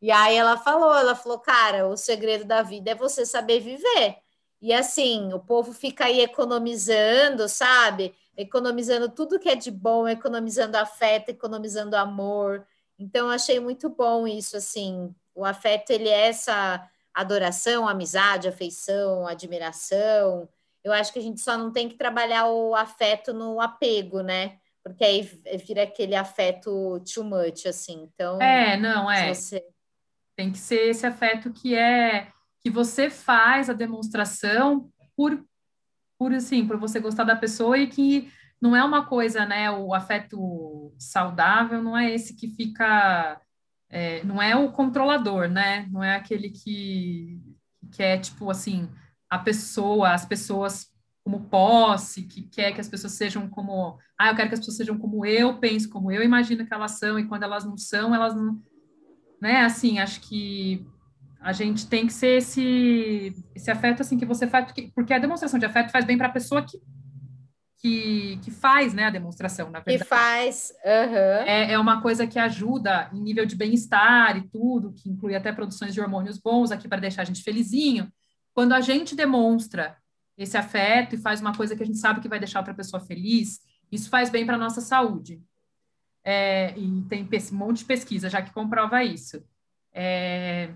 E 0.03 0.11
aí 0.11 0.37
ela 0.37 0.59
falou, 0.59 0.95
ela 0.95 1.15
falou, 1.15 1.39
cara, 1.39 1.89
o 1.89 1.97
segredo 1.97 2.45
da 2.45 2.63
vida 2.63 2.91
é 2.91 2.95
você 2.95 3.25
saber 3.25 3.61
viver. 3.61 4.26
E 4.67 4.73
assim, 4.73 5.33
o 5.33 5.39
povo 5.39 5.73
fica 5.73 6.07
aí 6.07 6.21
economizando, 6.21 7.49
sabe? 7.49 8.13
Economizando 8.37 9.09
tudo 9.09 9.39
que 9.39 9.49
é 9.49 9.55
de 9.55 9.71
bom, 9.71 10.09
economizando 10.09 10.77
afeto, 10.77 11.29
economizando 11.29 11.95
amor. 11.95 12.67
Então, 12.99 13.31
achei 13.31 13.61
muito 13.61 13.89
bom 13.89 14.27
isso, 14.27 14.57
assim. 14.57 15.15
O 15.37 15.45
afeto, 15.45 15.91
ele 15.91 16.09
é 16.09 16.27
essa 16.27 16.85
adoração, 17.15 17.87
amizade, 17.87 18.49
afeição, 18.49 19.25
admiração. 19.29 20.49
Eu 20.83 20.93
acho 20.93 21.13
que 21.13 21.21
a 21.21 21.23
gente 21.23 21.41
só 21.41 21.57
não 21.57 21.71
tem 21.71 21.89
que 21.89 21.95
trabalhar 21.95 22.49
o 22.49 22.75
afeto 22.75 23.33
no 23.33 23.61
apego, 23.61 24.21
né? 24.21 24.59
Porque 24.83 25.05
aí 25.05 25.23
vira 25.65 25.85
aquele 25.85 26.17
afeto 26.17 27.01
too 27.15 27.23
much, 27.23 27.67
assim. 27.67 28.11
Então. 28.13 28.43
É, 28.43 28.77
não, 28.77 29.09
é. 29.09 29.33
Você... 29.33 29.65
Tem 30.35 30.51
que 30.51 30.59
ser 30.59 30.89
esse 30.89 31.07
afeto 31.07 31.53
que 31.53 31.77
é 31.77 32.33
que 32.67 32.71
você 32.71 33.09
faz 33.09 33.71
a 33.71 33.73
demonstração 33.73 34.91
por, 35.17 35.41
por 36.19 36.35
assim, 36.35 36.67
por 36.67 36.77
você 36.77 36.99
gostar 36.99 37.23
da 37.23 37.37
pessoa 37.37 37.79
e 37.79 37.87
que 37.87 38.29
não 38.61 38.75
é 38.75 38.83
uma 38.83 39.07
coisa, 39.07 39.47
né? 39.47 39.71
O 39.71 39.95
afeto 39.95 40.93
saudável 40.99 41.81
não 41.81 41.97
é 41.97 42.13
esse 42.13 42.35
que 42.35 42.49
fica, 42.49 43.41
é, 43.89 44.25
não 44.25 44.43
é 44.43 44.57
o 44.57 44.73
controlador, 44.73 45.49
né? 45.49 45.87
Não 45.93 46.03
é 46.03 46.17
aquele 46.17 46.51
que, 46.51 47.41
que 47.93 48.03
é 48.03 48.19
tipo 48.19 48.51
assim 48.51 48.91
a 49.31 49.39
pessoa, 49.39 50.11
as 50.11 50.27
pessoas 50.27 50.89
como 51.23 51.45
posse, 51.45 52.25
que 52.25 52.43
quer 52.49 52.73
que 52.73 52.81
as 52.81 52.89
pessoas 52.89 53.13
sejam 53.13 53.49
como, 53.49 53.97
ah, 54.19 54.31
eu 54.31 54.35
quero 54.35 54.49
que 54.49 54.55
as 54.55 54.61
pessoas 54.61 54.77
sejam 54.77 54.99
como 54.99 55.25
eu 55.25 55.61
penso, 55.61 55.89
como 55.89 56.11
eu 56.11 56.25
imagino 56.25 56.67
que 56.67 56.75
elas 56.75 56.99
são 56.99 57.17
e 57.17 57.29
quando 57.29 57.45
elas 57.45 57.65
não 57.65 57.77
são, 57.77 58.13
elas 58.13 58.35
não, 58.35 58.61
né? 59.41 59.61
Assim, 59.61 60.01
acho 60.01 60.21
que 60.23 60.85
a 61.47 61.53
gente 61.53 61.87
tem 61.87 62.09
que 62.09 62.13
ser 62.13 62.39
esse, 62.39 63.33
esse 63.55 63.71
afeto 63.71 64.03
assim 64.03 64.19
que 64.19 64.27
você 64.27 64.49
faz, 64.49 64.65
porque, 64.65 64.91
porque 64.93 65.15
a 65.15 65.19
demonstração 65.19 65.61
de 65.61 65.65
afeto 65.65 65.93
faz 65.93 66.05
bem 66.05 66.19
para 66.19 66.27
a 66.27 66.33
pessoa 66.33 66.61
que, 66.61 66.77
que, 67.79 68.41
que 68.43 68.51
faz 68.51 68.93
né, 68.93 69.05
a 69.05 69.11
demonstração, 69.11 69.71
na 69.71 69.79
verdade. 69.79 69.99
Que 69.99 70.05
faz. 70.05 70.73
Uhum. 70.85 71.47
É, 71.47 71.73
é 71.75 71.79
uma 71.79 72.03
coisa 72.03 72.27
que 72.27 72.37
ajuda 72.37 73.09
em 73.13 73.21
nível 73.21 73.47
de 73.47 73.55
bem-estar 73.55 74.37
e 74.37 74.49
tudo, 74.49 74.93
que 74.93 75.09
inclui 75.09 75.37
até 75.37 75.53
produções 75.53 75.95
de 75.95 76.01
hormônios 76.01 76.37
bons 76.37 76.73
aqui 76.73 76.89
para 76.89 77.01
deixar 77.01 77.23
a 77.23 77.25
gente 77.25 77.45
felizinho. 77.45 78.13
Quando 78.53 78.73
a 78.73 78.81
gente 78.81 79.15
demonstra 79.15 79.97
esse 80.37 80.57
afeto 80.57 81.15
e 81.15 81.19
faz 81.19 81.41
uma 81.41 81.55
coisa 81.55 81.77
que 81.77 81.83
a 81.85 81.87
gente 81.87 81.99
sabe 81.99 82.21
que 82.21 82.29
vai 82.29 82.41
deixar 82.41 82.59
outra 82.59 82.75
pessoa 82.75 83.01
feliz, 83.01 83.61
isso 83.93 84.11
faz 84.11 84.31
bem 84.31 84.45
para 84.45 84.57
a 84.57 84.59
nossa 84.59 84.81
saúde. 84.81 85.41
É, 86.25 86.77
e 86.77 87.03
tem 87.03 87.23
um 87.23 87.57
monte 87.57 87.79
de 87.79 87.85
pesquisa 87.85 88.29
já 88.29 88.43
que 88.43 88.53
comprova 88.53 89.05
isso. 89.05 89.41
É, 89.95 90.75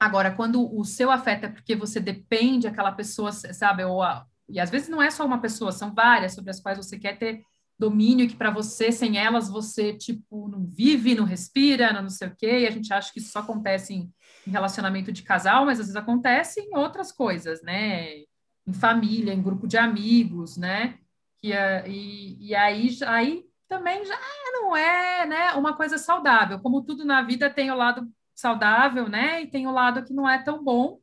Agora, 0.00 0.30
quando 0.30 0.74
o 0.74 0.82
seu 0.82 1.10
afeto 1.10 1.44
é 1.44 1.48
porque 1.50 1.76
você 1.76 2.00
depende 2.00 2.66
daquela 2.66 2.90
pessoa, 2.90 3.30
sabe, 3.32 3.84
ou 3.84 4.02
a, 4.02 4.26
e 4.48 4.58
às 4.58 4.70
vezes 4.70 4.88
não 4.88 5.02
é 5.02 5.10
só 5.10 5.26
uma 5.26 5.40
pessoa, 5.40 5.70
são 5.72 5.94
várias 5.94 6.32
sobre 6.34 6.50
as 6.50 6.58
quais 6.58 6.78
você 6.78 6.98
quer 6.98 7.18
ter 7.18 7.42
domínio 7.78 8.28
que 8.28 8.36
para 8.36 8.50
você, 8.50 8.90
sem 8.90 9.18
elas, 9.18 9.48
você, 9.48 9.92
tipo, 9.92 10.48
não 10.48 10.66
vive, 10.66 11.14
não 11.14 11.24
respira, 11.24 11.92
não, 11.92 12.02
não 12.02 12.10
sei 12.10 12.28
o 12.28 12.36
quê, 12.36 12.60
e 12.60 12.66
a 12.66 12.70
gente 12.70 12.92
acha 12.92 13.12
que 13.12 13.18
isso 13.18 13.32
só 13.32 13.40
acontece 13.40 13.94
em, 13.94 14.12
em 14.46 14.50
relacionamento 14.50 15.12
de 15.12 15.22
casal, 15.22 15.64
mas 15.64 15.78
às 15.80 15.86
vezes 15.86 15.96
acontece 15.96 16.60
em 16.60 16.76
outras 16.76 17.12
coisas, 17.12 17.62
né? 17.62 18.18
Em 18.66 18.72
família, 18.72 19.32
em 19.32 19.42
grupo 19.42 19.66
de 19.66 19.78
amigos, 19.78 20.56
né? 20.58 20.98
Que, 21.40 21.52
e, 21.86 22.48
e 22.48 22.54
aí, 22.54 22.90
aí 23.06 23.44
também 23.66 24.04
já 24.04 24.18
não 24.52 24.76
é, 24.76 25.24
né, 25.26 25.52
uma 25.52 25.74
coisa 25.74 25.96
saudável. 25.96 26.58
Como 26.60 26.82
tudo 26.82 27.04
na 27.04 27.22
vida 27.22 27.48
tem 27.48 27.70
o 27.70 27.76
lado 27.76 28.06
saudável, 28.40 29.08
né? 29.08 29.42
E 29.42 29.46
tem 29.46 29.66
o 29.66 29.72
lado 29.72 30.04
que 30.04 30.12
não 30.12 30.28
é 30.28 30.42
tão 30.42 30.62
bom. 30.62 30.98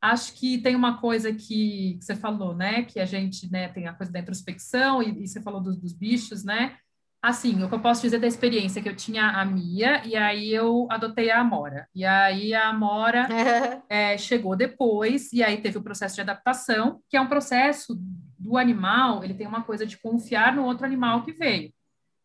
Acho 0.00 0.32
que 0.34 0.58
tem 0.58 0.74
uma 0.74 0.98
coisa 0.98 1.32
que, 1.32 1.96
que 1.98 2.04
você 2.04 2.16
falou, 2.16 2.54
né? 2.54 2.82
Que 2.84 2.98
a 2.98 3.04
gente, 3.04 3.50
né, 3.52 3.68
tem 3.68 3.86
a 3.86 3.92
coisa 3.92 4.10
da 4.10 4.18
introspecção 4.18 5.02
e, 5.02 5.24
e 5.24 5.28
você 5.28 5.40
falou 5.42 5.60
dos, 5.60 5.76
dos, 5.76 5.92
bichos, 5.92 6.42
né? 6.42 6.76
Assim, 7.22 7.62
o 7.62 7.68
que 7.68 7.74
eu 7.74 7.80
posso 7.80 8.00
dizer 8.00 8.18
da 8.18 8.26
experiência 8.26 8.80
que 8.80 8.88
eu 8.88 8.96
tinha 8.96 9.28
a 9.28 9.44
Mia 9.44 10.02
e 10.06 10.16
aí 10.16 10.50
eu 10.54 10.88
adotei 10.90 11.30
a 11.30 11.40
Amora. 11.40 11.86
E 11.94 12.02
aí 12.02 12.54
a 12.54 12.68
Amora 12.68 13.28
é, 13.90 14.16
chegou 14.16 14.56
depois 14.56 15.30
e 15.34 15.42
aí 15.42 15.60
teve 15.60 15.76
o 15.76 15.82
processo 15.82 16.14
de 16.14 16.22
adaptação, 16.22 17.02
que 17.10 17.18
é 17.18 17.20
um 17.20 17.28
processo 17.28 17.94
do 18.38 18.56
animal, 18.56 19.22
ele 19.22 19.34
tem 19.34 19.46
uma 19.46 19.62
coisa 19.62 19.84
de 19.84 19.98
confiar 19.98 20.56
no 20.56 20.64
outro 20.64 20.86
animal 20.86 21.22
que 21.22 21.32
veio. 21.32 21.70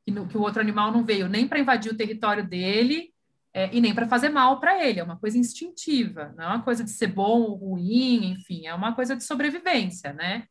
Que, 0.06 0.12
no, 0.12 0.26
que 0.28 0.38
o 0.38 0.42
outro 0.42 0.62
animal 0.62 0.94
não 0.94 1.04
veio 1.04 1.28
nem 1.28 1.46
para 1.46 1.60
invadir 1.60 1.92
o 1.92 1.98
território 1.98 2.48
dele, 2.48 3.14
é, 3.56 3.70
e 3.72 3.80
nem 3.80 3.96
para 3.96 4.06
fazer 4.06 4.28
mal 4.28 4.60
para 4.60 4.86
ele, 4.86 5.00
é 5.00 5.04
uma 5.04 5.18
coisa 5.18 5.38
instintiva, 5.38 6.34
não 6.38 6.44
é 6.44 6.48
uma 6.48 6.62
coisa 6.62 6.84
de 6.84 6.90
ser 6.92 7.08
bom 7.08 7.42
ou 7.44 7.56
ruim, 7.56 8.32
enfim, 8.32 8.68
é 8.68 8.74
uma 8.74 8.94
coisa 8.94 9.16
de 9.16 9.24
sobrevivência, 9.24 10.12
né? 10.12 10.44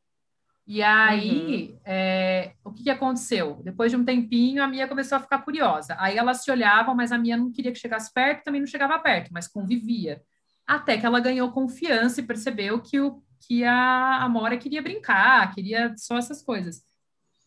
E 0.66 0.82
aí, 0.82 1.72
uhum. 1.72 1.80
é, 1.84 2.54
o 2.64 2.72
que, 2.72 2.84
que, 2.84 2.90
aconteceu? 2.90 3.60
Depois 3.62 3.92
de 3.92 3.98
um 3.98 4.04
tempinho, 4.06 4.62
a 4.62 4.66
Mia 4.66 4.88
começou 4.88 5.16
a 5.16 5.20
ficar 5.20 5.40
curiosa. 5.40 5.94
Aí 5.98 6.16
elas 6.16 6.42
se 6.42 6.50
olhavam, 6.50 6.94
mas 6.94 7.12
a 7.12 7.18
Mia 7.18 7.36
não 7.36 7.52
queria 7.52 7.70
que 7.70 7.78
chegasse 7.78 8.10
perto, 8.10 8.44
também 8.44 8.62
não 8.62 8.66
chegava 8.66 8.98
perto, 8.98 9.30
mas 9.30 9.46
convivia. 9.46 10.22
Até 10.66 10.96
que 10.96 11.04
ela 11.04 11.20
ganhou 11.20 11.52
confiança 11.52 12.22
e 12.22 12.26
percebeu 12.26 12.80
que, 12.80 12.98
o, 12.98 13.22
que 13.46 13.64
a 13.64 14.22
Amora 14.22 14.56
queria 14.56 14.80
brincar, 14.80 15.54
queria 15.54 15.94
só 15.98 16.16
essas 16.16 16.40
coisas. 16.40 16.82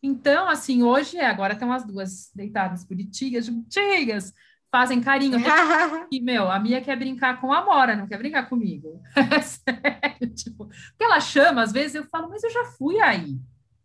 Então, 0.04 0.48
assim, 0.48 0.84
hoje, 0.84 1.18
é, 1.18 1.26
agora 1.26 1.54
estão 1.54 1.74
as 1.74 1.84
duas 1.84 2.30
deitadas 2.36 2.84
bonitinhas, 2.84 3.48
juntinhas, 3.48 4.32
fazem 4.72 5.02
carinho. 5.02 5.38
e, 6.12 6.22
meu, 6.22 6.50
a 6.52 6.60
Mia 6.60 6.82
quer 6.82 6.98
brincar 6.98 7.40
com 7.40 7.52
a 7.52 7.60
Amora, 7.60 7.96
não 7.96 8.08
quer 8.08 8.18
brincar 8.18 8.50
comigo. 8.50 9.02
É 9.16 9.40
sério, 9.42 10.34
tipo, 10.36 10.66
porque 10.66 11.04
ela 11.04 11.20
chama, 11.20 11.64
às 11.64 11.72
vezes 11.72 11.96
eu 11.96 12.04
falo, 12.06 12.30
mas 12.30 12.44
eu 12.44 12.50
já 12.50 12.66
fui 12.78 13.00
aí. 13.00 13.38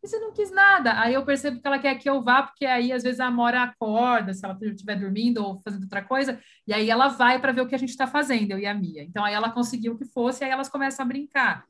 E 0.02 0.08
você 0.08 0.18
não 0.18 0.32
quis 0.32 0.50
nada. 0.50 1.00
Aí 1.00 1.14
eu 1.14 1.24
percebo 1.24 1.60
que 1.60 1.66
ela 1.66 1.78
quer 1.78 1.94
que 1.94 2.10
eu 2.10 2.20
vá, 2.22 2.42
porque 2.42 2.66
aí 2.66 2.92
às 2.92 3.04
vezes 3.04 3.20
a 3.20 3.26
Amora 3.26 3.62
acorda, 3.62 4.34
se 4.34 4.44
ela 4.44 4.58
estiver 4.60 4.98
dormindo 4.98 5.44
ou 5.44 5.60
fazendo 5.60 5.84
outra 5.84 6.02
coisa, 6.02 6.40
e 6.66 6.74
aí 6.74 6.90
ela 6.90 7.06
vai 7.06 7.40
para 7.40 7.52
ver 7.52 7.60
o 7.60 7.68
que 7.68 7.74
a 7.74 7.78
gente 7.78 7.90
está 7.90 8.06
fazendo, 8.06 8.50
eu 8.50 8.58
e 8.58 8.66
a 8.66 8.74
Mia. 8.74 9.04
Então 9.04 9.24
aí 9.24 9.32
ela 9.32 9.50
conseguiu 9.50 9.96
que 9.96 10.04
fosse, 10.04 10.44
aí 10.44 10.50
elas 10.50 10.68
começam 10.68 11.04
a 11.04 11.08
brincar. 11.08 11.64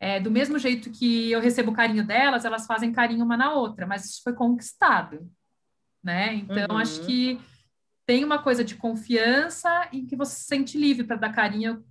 É, 0.00 0.18
do 0.18 0.30
mesmo 0.30 0.58
jeito 0.58 0.90
que 0.90 1.30
eu 1.30 1.40
recebo 1.40 1.70
o 1.70 1.74
carinho 1.74 2.04
delas, 2.06 2.44
elas 2.44 2.66
fazem 2.66 2.92
carinho 2.92 3.24
uma 3.24 3.36
na 3.36 3.52
outra, 3.52 3.86
mas 3.86 4.04
isso 4.06 4.22
foi 4.22 4.32
conquistado, 4.32 5.30
né? 6.02 6.34
Então 6.34 6.76
uhum. 6.76 6.78
acho 6.78 7.04
que 7.04 7.38
tem 8.06 8.24
uma 8.24 8.42
coisa 8.42 8.64
de 8.64 8.76
confiança 8.76 9.88
e 9.92 10.02
que 10.02 10.16
você 10.16 10.34
se 10.34 10.44
sente 10.44 10.78
livre 10.78 11.04
para 11.04 11.16
dar 11.16 11.32
carinho 11.32 11.84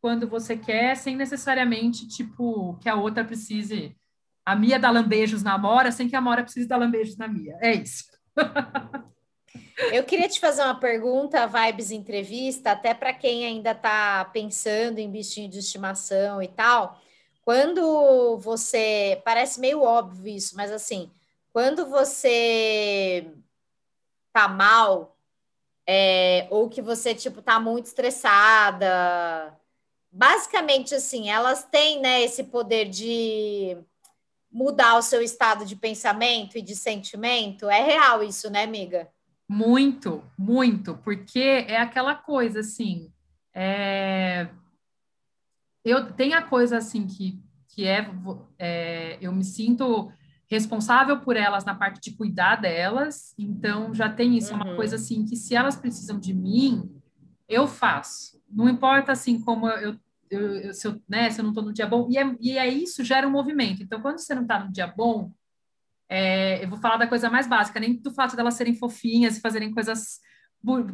quando 0.00 0.28
você 0.28 0.56
quer, 0.56 0.96
sem 0.96 1.16
necessariamente, 1.16 2.06
tipo, 2.06 2.78
que 2.80 2.88
a 2.88 2.94
outra 2.94 3.24
precise. 3.24 3.96
A 4.44 4.56
Mia 4.56 4.78
dá 4.78 4.90
lambejos 4.90 5.42
na 5.42 5.54
Amora, 5.54 5.92
sem 5.92 6.08
que 6.08 6.16
a 6.16 6.20
Amora 6.20 6.42
precise 6.42 6.66
dar 6.66 6.76
lambejos 6.78 7.16
na 7.16 7.28
Mia. 7.28 7.58
É 7.60 7.74
isso. 7.74 8.04
Eu 9.92 10.04
queria 10.04 10.28
te 10.28 10.40
fazer 10.40 10.62
uma 10.62 10.78
pergunta, 10.78 11.46
vibes 11.46 11.90
entrevista, 11.90 12.72
até 12.72 12.94
para 12.94 13.12
quem 13.12 13.44
ainda 13.44 13.70
está 13.70 14.24
pensando 14.26 14.98
em 14.98 15.10
bichinho 15.10 15.48
de 15.48 15.58
estimação 15.58 16.42
e 16.42 16.48
tal. 16.48 17.00
Quando 17.42 18.38
você. 18.38 19.20
Parece 19.24 19.60
meio 19.60 19.82
óbvio 19.82 20.26
isso, 20.26 20.56
mas 20.56 20.70
assim, 20.72 21.10
quando 21.52 21.86
você 21.88 23.32
tá 24.32 24.48
mal, 24.48 25.17
é, 25.90 26.46
ou 26.50 26.68
que 26.68 26.82
você, 26.82 27.14
tipo, 27.14 27.40
tá 27.40 27.58
muito 27.58 27.86
estressada. 27.86 29.58
Basicamente, 30.12 30.94
assim, 30.94 31.30
elas 31.30 31.64
têm, 31.64 31.98
né, 32.02 32.20
esse 32.20 32.44
poder 32.44 32.90
de 32.90 33.74
mudar 34.52 34.98
o 34.98 35.02
seu 35.02 35.22
estado 35.22 35.64
de 35.64 35.74
pensamento 35.74 36.58
e 36.58 36.62
de 36.62 36.76
sentimento. 36.76 37.70
É 37.70 37.82
real 37.82 38.22
isso, 38.22 38.50
né, 38.50 38.64
amiga? 38.64 39.08
Muito, 39.48 40.22
muito, 40.36 40.94
porque 40.98 41.64
é 41.66 41.78
aquela 41.78 42.14
coisa, 42.14 42.60
assim, 42.60 43.10
é... 43.54 44.46
eu 45.82 46.12
tem 46.12 46.34
a 46.34 46.42
coisa, 46.42 46.76
assim, 46.76 47.06
que, 47.06 47.40
que 47.66 47.86
é, 47.86 48.06
é 48.58 49.16
eu 49.22 49.32
me 49.32 49.42
sinto 49.42 50.12
responsável 50.48 51.20
por 51.20 51.36
elas 51.36 51.64
na 51.64 51.74
parte 51.74 52.00
de 52.00 52.16
cuidar 52.16 52.56
delas, 52.56 53.34
então 53.38 53.92
já 53.94 54.08
tem 54.08 54.36
isso, 54.36 54.54
uhum. 54.54 54.60
é 54.60 54.64
uma 54.64 54.76
coisa 54.76 54.96
uhum. 54.96 55.02
assim 55.02 55.24
que 55.24 55.36
se 55.36 55.54
elas 55.54 55.76
precisam 55.76 56.18
de 56.18 56.32
mim, 56.32 56.90
eu 57.48 57.66
faço. 57.66 58.40
Não 58.50 58.68
importa 58.68 59.12
assim 59.12 59.40
como 59.40 59.68
eu, 59.68 59.96
eu, 60.30 60.56
eu 60.56 60.74
se, 60.74 60.86
eu 60.86 61.00
né, 61.08 61.30
se 61.30 61.40
eu 61.40 61.42
não 61.42 61.50
estou 61.50 61.64
no 61.64 61.72
dia 61.72 61.86
bom, 61.86 62.08
e 62.10 62.16
é, 62.16 62.36
e 62.40 62.58
é 62.58 62.66
isso 62.66 63.04
gera 63.04 63.28
um 63.28 63.30
movimento. 63.30 63.82
Então, 63.82 64.00
quando 64.00 64.18
você 64.18 64.34
não 64.34 64.42
está 64.42 64.58
no 64.58 64.72
dia 64.72 64.86
bom, 64.86 65.30
é, 66.08 66.64
eu 66.64 66.68
vou 66.68 66.78
falar 66.78 66.96
da 66.96 67.06
coisa 67.06 67.28
mais 67.28 67.46
básica, 67.46 67.78
nem 67.78 67.94
do 67.94 68.10
fato 68.10 68.34
delas 68.34 68.54
serem 68.54 68.74
fofinhas 68.74 69.36
e 69.36 69.40
fazerem 69.40 69.72
coisas 69.72 70.20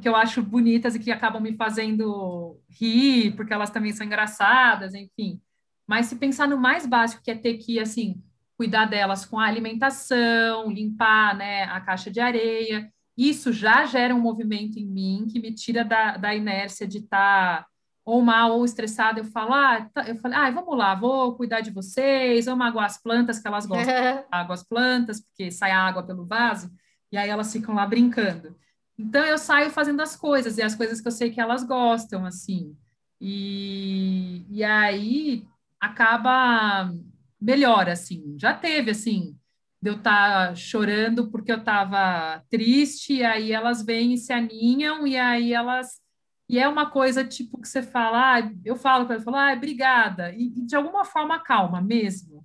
que 0.03 0.09
eu 0.09 0.17
acho 0.17 0.43
bonitas 0.43 0.95
e 0.95 0.99
que 0.99 1.11
acabam 1.11 1.41
me 1.41 1.57
fazendo 1.57 2.61
rir, 2.69 3.35
porque 3.37 3.53
elas 3.53 3.71
também 3.71 3.93
são 3.93 4.05
engraçadas, 4.05 4.95
enfim. 4.95 5.41
Mas 5.87 6.07
se 6.07 6.17
pensar 6.17 6.49
no 6.49 6.59
mais 6.59 6.87
básico, 6.87 7.23
que 7.23 7.31
é 7.31 7.35
ter 7.35 7.55
que, 7.55 7.79
assim, 7.79 8.23
cuidar 8.57 8.87
delas 8.87 9.25
com 9.25 9.39
a 9.39 9.47
alimentação, 9.47 10.71
limpar 10.71 11.37
né, 11.37 11.65
a 11.65 11.81
caixa 11.81 12.11
de 12.11 12.21
areia. 12.21 12.91
Isso 13.17 13.53
já 13.53 13.85
gera 13.87 14.15
um 14.15 14.21
movimento 14.21 14.79
em 14.79 14.87
mim 14.87 15.27
que 15.31 15.41
me 15.41 15.53
tira 15.53 15.85
da, 15.85 16.17
da 16.17 16.35
inércia 16.35 16.87
de 16.87 16.99
estar 16.99 17.63
tá 17.63 17.67
ou 18.05 18.21
mal 18.21 18.53
ou 18.53 18.65
estressada. 18.65 19.21
Eu 19.21 19.25
falo, 19.25 19.55
ah, 19.55 19.89
tá, 19.93 20.09
eu 20.09 20.17
falei, 20.17 20.37
ah, 20.37 20.51
vamos 20.51 20.77
lá, 20.77 20.95
vou 20.95 21.35
cuidar 21.35 21.61
de 21.61 21.71
vocês, 21.71 22.47
vamos 22.47 22.67
aguar 22.67 22.87
as 22.87 23.01
plantas, 23.01 23.39
que 23.39 23.49
elas 23.49 23.67
gostam 23.67 23.87
de 24.21 24.25
água 24.31 24.55
as 24.55 24.63
plantas, 24.63 25.21
porque 25.21 25.51
sai 25.51 25.71
água 25.71 26.03
pelo 26.03 26.27
vaso, 26.27 26.71
e 27.11 27.17
aí 27.17 27.31
elas 27.31 27.53
ficam 27.53 27.75
lá 27.75 27.87
brincando. 27.87 28.55
Então 28.99 29.25
eu 29.25 29.39
saio 29.39 29.71
fazendo 29.71 30.01
as 30.01 30.15
coisas, 30.15 30.59
e 30.59 30.63
as 30.63 30.75
coisas 30.75 31.01
que 31.01 31.09
eu 31.09 31.13
sei 31.13 31.31
que 31.31 31.41
elas 31.41 31.65
gostam, 31.65 32.27
assim. 32.27 32.77
E, 33.21 34.45
e 34.51 34.63
aí 34.63 35.47
acaba 35.81 36.93
melhor, 37.41 37.89
assim. 37.89 38.37
Já 38.39 38.55
teve, 38.55 38.91
assim, 38.91 39.37
de 39.85 39.91
eu 39.91 39.97
estar 39.97 40.49
tá 40.49 40.55
chorando 40.55 41.31
porque 41.31 41.53
eu 41.53 41.59
estava 41.59 42.43
triste, 42.51 43.15
e 43.17 43.25
aí 43.25 43.53
elas 43.53 43.85
vêm 43.85 44.15
e 44.15 44.19
se 44.19 44.33
aninham, 44.33 45.07
e 45.07 45.17
aí 45.17 45.53
elas. 45.53 46.01
E 46.49 46.59
é 46.59 46.69
uma 46.69 46.91
coisa 46.91 47.25
tipo 47.25 47.61
que 47.61 47.69
você 47.69 47.83
fala, 47.83 48.39
ah, 48.39 48.51
eu 48.65 48.77
falo 48.77 49.07
para 49.07 49.17
ela, 49.17 49.25
falo, 49.25 49.37
ah, 49.37 49.53
obrigada, 49.55 50.33
e, 50.33 50.47
e, 50.57 50.67
de 50.67 50.77
alguma 50.77 51.05
forma 51.05 51.39
calma 51.43 51.81
mesmo. 51.83 52.45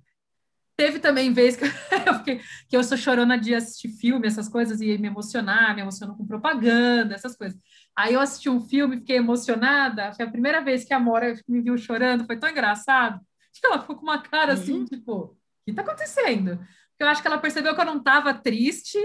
Teve 0.76 0.98
também 0.98 1.32
vez 1.32 1.56
que 1.56 1.64
eu, 2.06 2.14
fiquei, 2.14 2.40
que 2.68 2.76
eu 2.76 2.84
sou 2.84 2.96
chorona 2.96 3.38
de 3.38 3.54
assistir 3.54 3.90
filme, 3.90 4.26
essas 4.26 4.48
coisas, 4.48 4.80
e 4.80 4.98
me 4.98 5.08
emocionar, 5.08 5.74
me 5.74 5.82
emociono 5.82 6.16
com 6.16 6.26
propaganda, 6.26 7.14
essas 7.14 7.36
coisas. 7.36 7.58
Aí 7.96 8.14
eu 8.14 8.20
assisti 8.20 8.48
um 8.48 8.60
filme, 8.60 8.98
fiquei 8.98 9.16
emocionada, 9.16 10.12
foi 10.14 10.24
a 10.24 10.30
primeira 10.30 10.62
vez 10.62 10.84
que 10.84 10.94
a 10.94 11.00
Mora 11.00 11.34
me 11.48 11.60
viu 11.60 11.76
chorando, 11.78 12.26
foi 12.26 12.38
tão 12.38 12.48
engraçado. 12.48 13.20
Acho 13.52 13.60
que 13.60 13.66
ela 13.66 13.80
ficou 13.80 13.96
com 13.96 14.02
uma 14.02 14.22
cara 14.22 14.52
assim, 14.52 14.80
uhum. 14.80 14.84
tipo, 14.84 15.12
o 15.12 15.36
que 15.66 15.72
tá 15.72 15.82
acontecendo? 15.82 16.56
Porque 16.56 17.02
eu 17.02 17.08
acho 17.08 17.22
que 17.22 17.28
ela 17.28 17.38
percebeu 17.38 17.74
que 17.74 17.80
eu 17.80 17.86
não 17.86 18.02
tava 18.02 18.34
triste, 18.34 18.98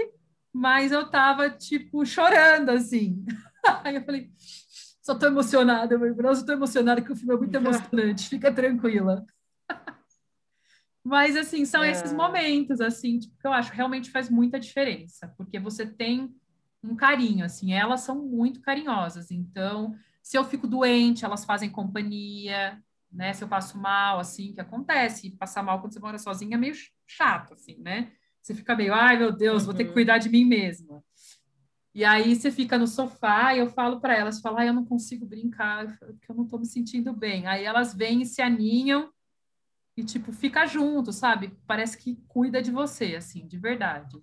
mas 0.52 0.92
eu 0.92 1.10
tava, 1.10 1.50
tipo, 1.50 2.04
chorando, 2.06 2.70
assim. 2.70 3.24
Aí 3.84 3.96
eu 3.96 4.04
falei, 4.04 4.30
só 5.02 5.14
tô 5.14 5.26
emocionada, 5.26 5.94
eu 5.94 5.98
falei, 5.98 6.14
nossa, 6.14 6.44
tô 6.44 6.52
emocionada 6.52 7.02
que 7.02 7.12
o 7.12 7.16
filme 7.16 7.34
é 7.34 7.36
muito 7.36 7.54
emocionante, 7.56 8.28
fica 8.28 8.52
tranquila. 8.52 9.24
Mas, 11.04 11.36
assim, 11.36 11.64
são 11.64 11.84
é. 11.84 11.90
esses 11.90 12.12
momentos, 12.12 12.80
assim, 12.80 13.18
tipo, 13.18 13.36
que 13.38 13.46
eu 13.46 13.52
acho 13.52 13.72
realmente 13.72 14.10
faz 14.10 14.28
muita 14.28 14.58
diferença, 14.58 15.32
porque 15.36 15.58
você 15.58 15.86
tem 15.86 16.34
um 16.82 16.96
carinho, 16.96 17.44
assim, 17.44 17.72
elas 17.72 18.00
são 18.00 18.24
muito 18.24 18.60
carinhosas, 18.60 19.30
então, 19.30 19.96
se 20.22 20.36
eu 20.36 20.44
fico 20.44 20.66
doente, 20.66 21.24
elas 21.24 21.44
fazem 21.44 21.70
companhia, 21.70 22.82
né? 23.16 23.32
Se 23.32 23.42
eu 23.42 23.48
passo 23.48 23.78
mal, 23.78 24.20
assim, 24.20 24.52
que 24.52 24.60
acontece, 24.60 25.30
passar 25.32 25.62
mal 25.62 25.80
quando 25.80 25.92
você 25.92 26.00
mora 26.00 26.18
sozinha 26.18 26.56
é 26.56 26.58
meio 26.58 26.74
chato, 27.06 27.54
assim, 27.54 27.78
né? 27.80 28.12
Você 28.40 28.54
fica 28.54 28.76
meio, 28.76 28.94
ai 28.94 29.18
meu 29.18 29.32
Deus, 29.32 29.62
uhum. 29.62 29.66
vou 29.66 29.74
ter 29.74 29.84
que 29.84 29.88
uhum. 29.90 29.94
cuidar 29.94 30.18
de 30.18 30.28
mim 30.28 30.44
mesma. 30.44 31.02
E 31.92 32.04
aí 32.04 32.36
você 32.36 32.50
fica 32.50 32.78
no 32.78 32.86
sofá 32.86 33.54
e 33.54 33.58
eu 33.58 33.70
falo 33.70 34.00
para 34.00 34.14
elas, 34.14 34.40
falo, 34.40 34.58
ai, 34.58 34.68
eu 34.68 34.74
não 34.74 34.84
consigo 34.84 35.24
brincar, 35.24 35.98
porque 35.98 36.30
eu 36.30 36.36
não 36.36 36.44
estou 36.44 36.58
me 36.58 36.66
sentindo 36.66 37.10
bem. 37.12 37.46
Aí 37.46 37.64
elas 37.64 37.94
vêm 37.94 38.20
e 38.20 38.26
se 38.26 38.42
aninham 38.42 39.10
e, 39.96 40.04
tipo, 40.04 40.30
fica 40.30 40.66
junto, 40.66 41.10
sabe? 41.10 41.58
Parece 41.66 41.96
que 41.96 42.16
cuida 42.28 42.60
de 42.60 42.70
você, 42.70 43.16
assim, 43.16 43.46
de 43.46 43.56
verdade. 43.56 44.22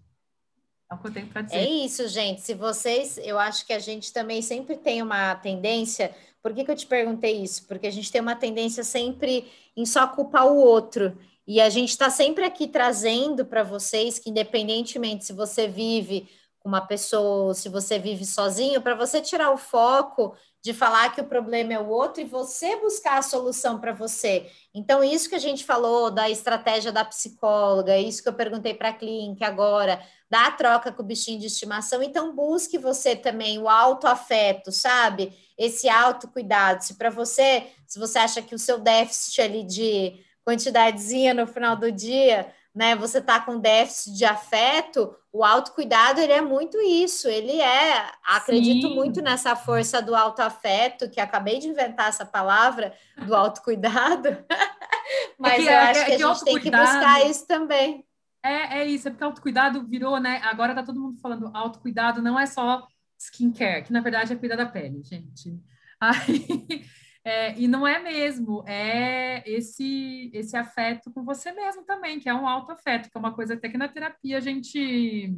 É 0.92 0.96
o 0.96 0.98
que 0.98 1.08
eu 1.08 1.14
tenho 1.14 1.28
para 1.28 1.42
dizer. 1.42 1.58
É 1.58 1.70
isso, 1.70 2.08
gente. 2.08 2.42
Se 2.42 2.54
vocês, 2.54 3.18
eu 3.18 3.40
acho 3.40 3.66
que 3.66 3.74
a 3.74 3.80
gente 3.80 4.12
também 4.14 4.42
sempre 4.42 4.78
tem 4.78 5.02
uma 5.02 5.36
tendência. 5.36 6.14
Por 6.42 6.54
que, 6.54 6.64
que 6.64 6.72
eu 6.72 6.76
te 6.76 6.86
perguntei 6.86 7.42
isso? 7.42 7.66
Porque 7.68 7.88
a 7.88 7.92
gente 7.92 8.12
tem 8.12 8.22
uma 8.22 8.36
tendência 8.36 8.84
sempre 8.84 9.52
em 9.76 9.86
só 9.86 10.08
culpar 10.08 10.46
o 10.46 10.58
outro. 10.58 11.18
E 11.48 11.60
a 11.60 11.70
gente 11.70 11.90
está 11.90 12.10
sempre 12.10 12.46
aqui 12.46 12.68
trazendo 12.68 13.46
para 13.46 13.64
vocês 13.64 14.18
que, 14.18 14.30
independentemente 14.30 15.26
se 15.26 15.34
você 15.34 15.68
vive 15.68 16.30
com 16.60 16.70
uma 16.70 16.82
pessoa, 16.82 17.54
se 17.54 17.68
você 17.68 18.00
vive 18.00 18.26
sozinho, 18.26 18.82
para 18.82 18.96
você 18.96 19.20
tirar 19.20 19.52
o 19.52 19.58
foco 19.58 20.36
de 20.64 20.74
falar 20.74 21.14
que 21.14 21.20
o 21.20 21.26
problema 21.26 21.74
é 21.74 21.80
o 21.80 21.90
outro 21.90 22.22
e 22.22 22.26
você 22.26 22.78
buscar 22.78 23.18
a 23.18 23.22
solução 23.22 23.82
para 23.82 23.92
você. 23.92 24.50
Então, 24.74 25.04
isso 25.04 25.28
que 25.28 25.36
a 25.36 25.40
gente 25.40 25.66
falou 25.66 26.10
da 26.10 26.30
estratégia 26.30 26.90
da 26.90 27.04
psicóloga, 27.04 27.98
isso 27.98 28.24
que 28.24 28.30
eu 28.30 28.34
perguntei 28.34 28.74
para 28.74 28.90
a 28.90 28.94
clínica 28.94 29.46
agora, 29.46 30.02
da 30.30 30.50
troca 30.52 30.90
com 30.90 31.04
o 31.04 31.06
bichinho 31.06 31.38
de 31.38 31.48
estimação, 31.48 32.02
então 32.02 32.34
busque 32.34 32.78
você 32.78 33.14
também 33.14 33.60
o 33.60 33.68
autoafeto, 33.68 34.72
sabe? 34.72 35.34
Esse 35.58 35.90
autocuidado. 35.90 36.82
Se 36.82 36.96
para 36.96 37.10
você, 37.10 37.68
se 37.86 38.00
você 38.00 38.18
acha 38.20 38.42
que 38.42 38.56
o 38.56 38.60
seu 38.60 38.80
déficit 38.80 39.42
ali 39.42 39.64
de 39.64 40.24
quantidadezinha 40.46 41.34
no 41.34 41.46
final 41.46 41.76
do 41.76 41.92
dia, 41.92 42.48
né, 42.74 42.96
você 42.96 43.22
tá 43.22 43.40
com 43.40 43.60
déficit 43.60 44.18
de 44.18 44.26
afeto, 44.26 45.16
o 45.32 45.44
autocuidado 45.44 46.20
ele 46.20 46.34
é 46.34 46.42
muito 46.42 46.80
isso, 46.82 47.28
ele 47.28 47.62
é, 47.62 48.12
acredito 48.26 48.88
Sim. 48.88 48.96
muito 48.96 49.22
nessa 49.22 49.56
força 49.56 50.02
do 50.02 50.16
autoafeto, 50.16 51.10
que 51.10 51.20
acabei 51.20 51.60
de 51.60 51.68
inventar 51.68 52.10
essa 52.10 52.26
palavra 52.26 52.94
do 53.26 53.36
autocuidado, 53.36 54.30
mas 55.38 55.54
é 55.54 55.66
que, 55.66 55.70
eu 55.70 55.78
acho 55.78 56.00
é, 56.00 56.06
que, 56.06 56.18
que 56.18 56.24
a 56.24 56.28
gente 56.28 56.44
tem 56.46 56.60
que 56.60 56.72
buscar 56.72 57.26
isso 57.30 57.46
também. 57.46 58.06
É, 58.44 58.80
é 58.80 58.86
isso, 58.86 59.08
é 59.08 59.12
porque 59.12 59.24
autocuidado 59.24 59.86
virou, 59.86 60.20
né? 60.20 60.42
Agora 60.44 60.76
tá 60.76 60.84
todo 60.84 61.00
mundo 61.00 61.20
falando 61.22 61.52
autocuidado, 61.54 62.22
não 62.22 62.38
é 62.38 62.46
só 62.46 62.86
skincare, 63.18 63.84
que 63.84 63.94
na 63.94 64.02
verdade 64.02 64.34
é 64.34 64.36
cuidar 64.36 64.56
da 64.56 64.66
pele, 64.66 65.02
gente. 65.04 65.58
Aí, 66.00 66.86
é, 67.26 67.58
e 67.58 67.68
não 67.68 67.88
é 67.88 68.00
mesmo, 68.00 68.64
é 68.68 69.44
esse 69.50 70.30
esse 70.34 70.58
afeto 70.58 71.12
com 71.12 71.24
você 71.24 71.52
mesmo 71.54 71.84
também, 71.86 72.20
que 72.20 72.28
é 72.28 72.34
um 72.34 72.48
autoafeto, 72.48 73.10
que 73.10 73.18
é 73.18 73.20
uma 73.20 73.34
coisa 73.34 73.54
até 73.54 73.70
que 73.70 73.78
na 73.78 73.88
terapia 73.88 74.38
a 74.38 74.42
gente 74.42 75.34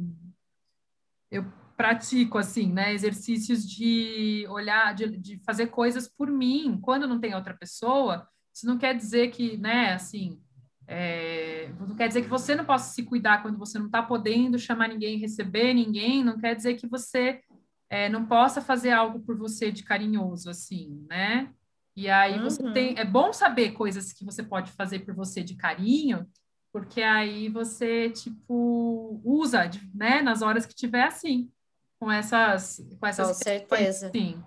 eu 1.30 1.44
pratico 1.76 2.38
assim, 2.38 2.72
né, 2.72 2.92
exercícios 2.92 3.68
de 3.68 4.46
olhar, 4.48 4.94
de, 4.94 5.16
de 5.18 5.38
fazer 5.44 5.66
coisas 5.66 6.08
por 6.08 6.30
mim, 6.30 6.78
quando 6.80 7.06
não 7.06 7.20
tem 7.20 7.34
outra 7.34 7.54
pessoa, 7.54 8.26
isso 8.52 8.66
não 8.66 8.78
quer 8.78 8.96
dizer 8.96 9.30
que, 9.30 9.56
né, 9.58 9.92
assim, 9.92 10.40
é, 10.88 11.70
não 11.78 11.94
quer 11.94 12.08
dizer 12.08 12.22
que 12.22 12.28
você 12.28 12.54
não 12.54 12.64
possa 12.64 12.94
se 12.94 13.02
cuidar 13.02 13.42
quando 13.42 13.58
você 13.58 13.78
não 13.78 13.86
está 13.86 14.02
podendo 14.02 14.58
chamar 14.58 14.88
ninguém, 14.88 15.18
receber 15.18 15.74
ninguém, 15.74 16.24
não 16.24 16.38
quer 16.38 16.54
dizer 16.54 16.74
que 16.74 16.86
você 16.86 17.42
é, 17.90 18.08
não 18.08 18.24
possa 18.24 18.60
fazer 18.60 18.92
algo 18.92 19.20
por 19.20 19.36
você 19.36 19.70
de 19.70 19.82
carinhoso, 19.82 20.48
assim, 20.48 21.04
né? 21.08 21.52
E 21.96 22.10
aí 22.10 22.38
você 22.38 22.62
uhum. 22.62 22.72
tem. 22.74 22.98
É 22.98 23.04
bom 23.04 23.32
saber 23.32 23.72
coisas 23.72 24.12
que 24.12 24.24
você 24.24 24.42
pode 24.42 24.70
fazer 24.72 24.98
por 24.98 25.14
você 25.14 25.42
de 25.42 25.54
carinho, 25.54 26.26
porque 26.70 27.02
aí 27.02 27.48
você, 27.48 28.10
tipo, 28.10 29.18
usa, 29.24 29.70
né, 29.94 30.20
nas 30.20 30.42
horas 30.42 30.66
que 30.66 30.74
tiver 30.74 31.04
assim, 31.04 31.50
com 31.98 32.12
essas. 32.12 32.86
Com, 33.00 33.06
essas 33.06 33.28
com 33.28 33.34
certeza. 33.34 34.10
Sim. 34.14 34.44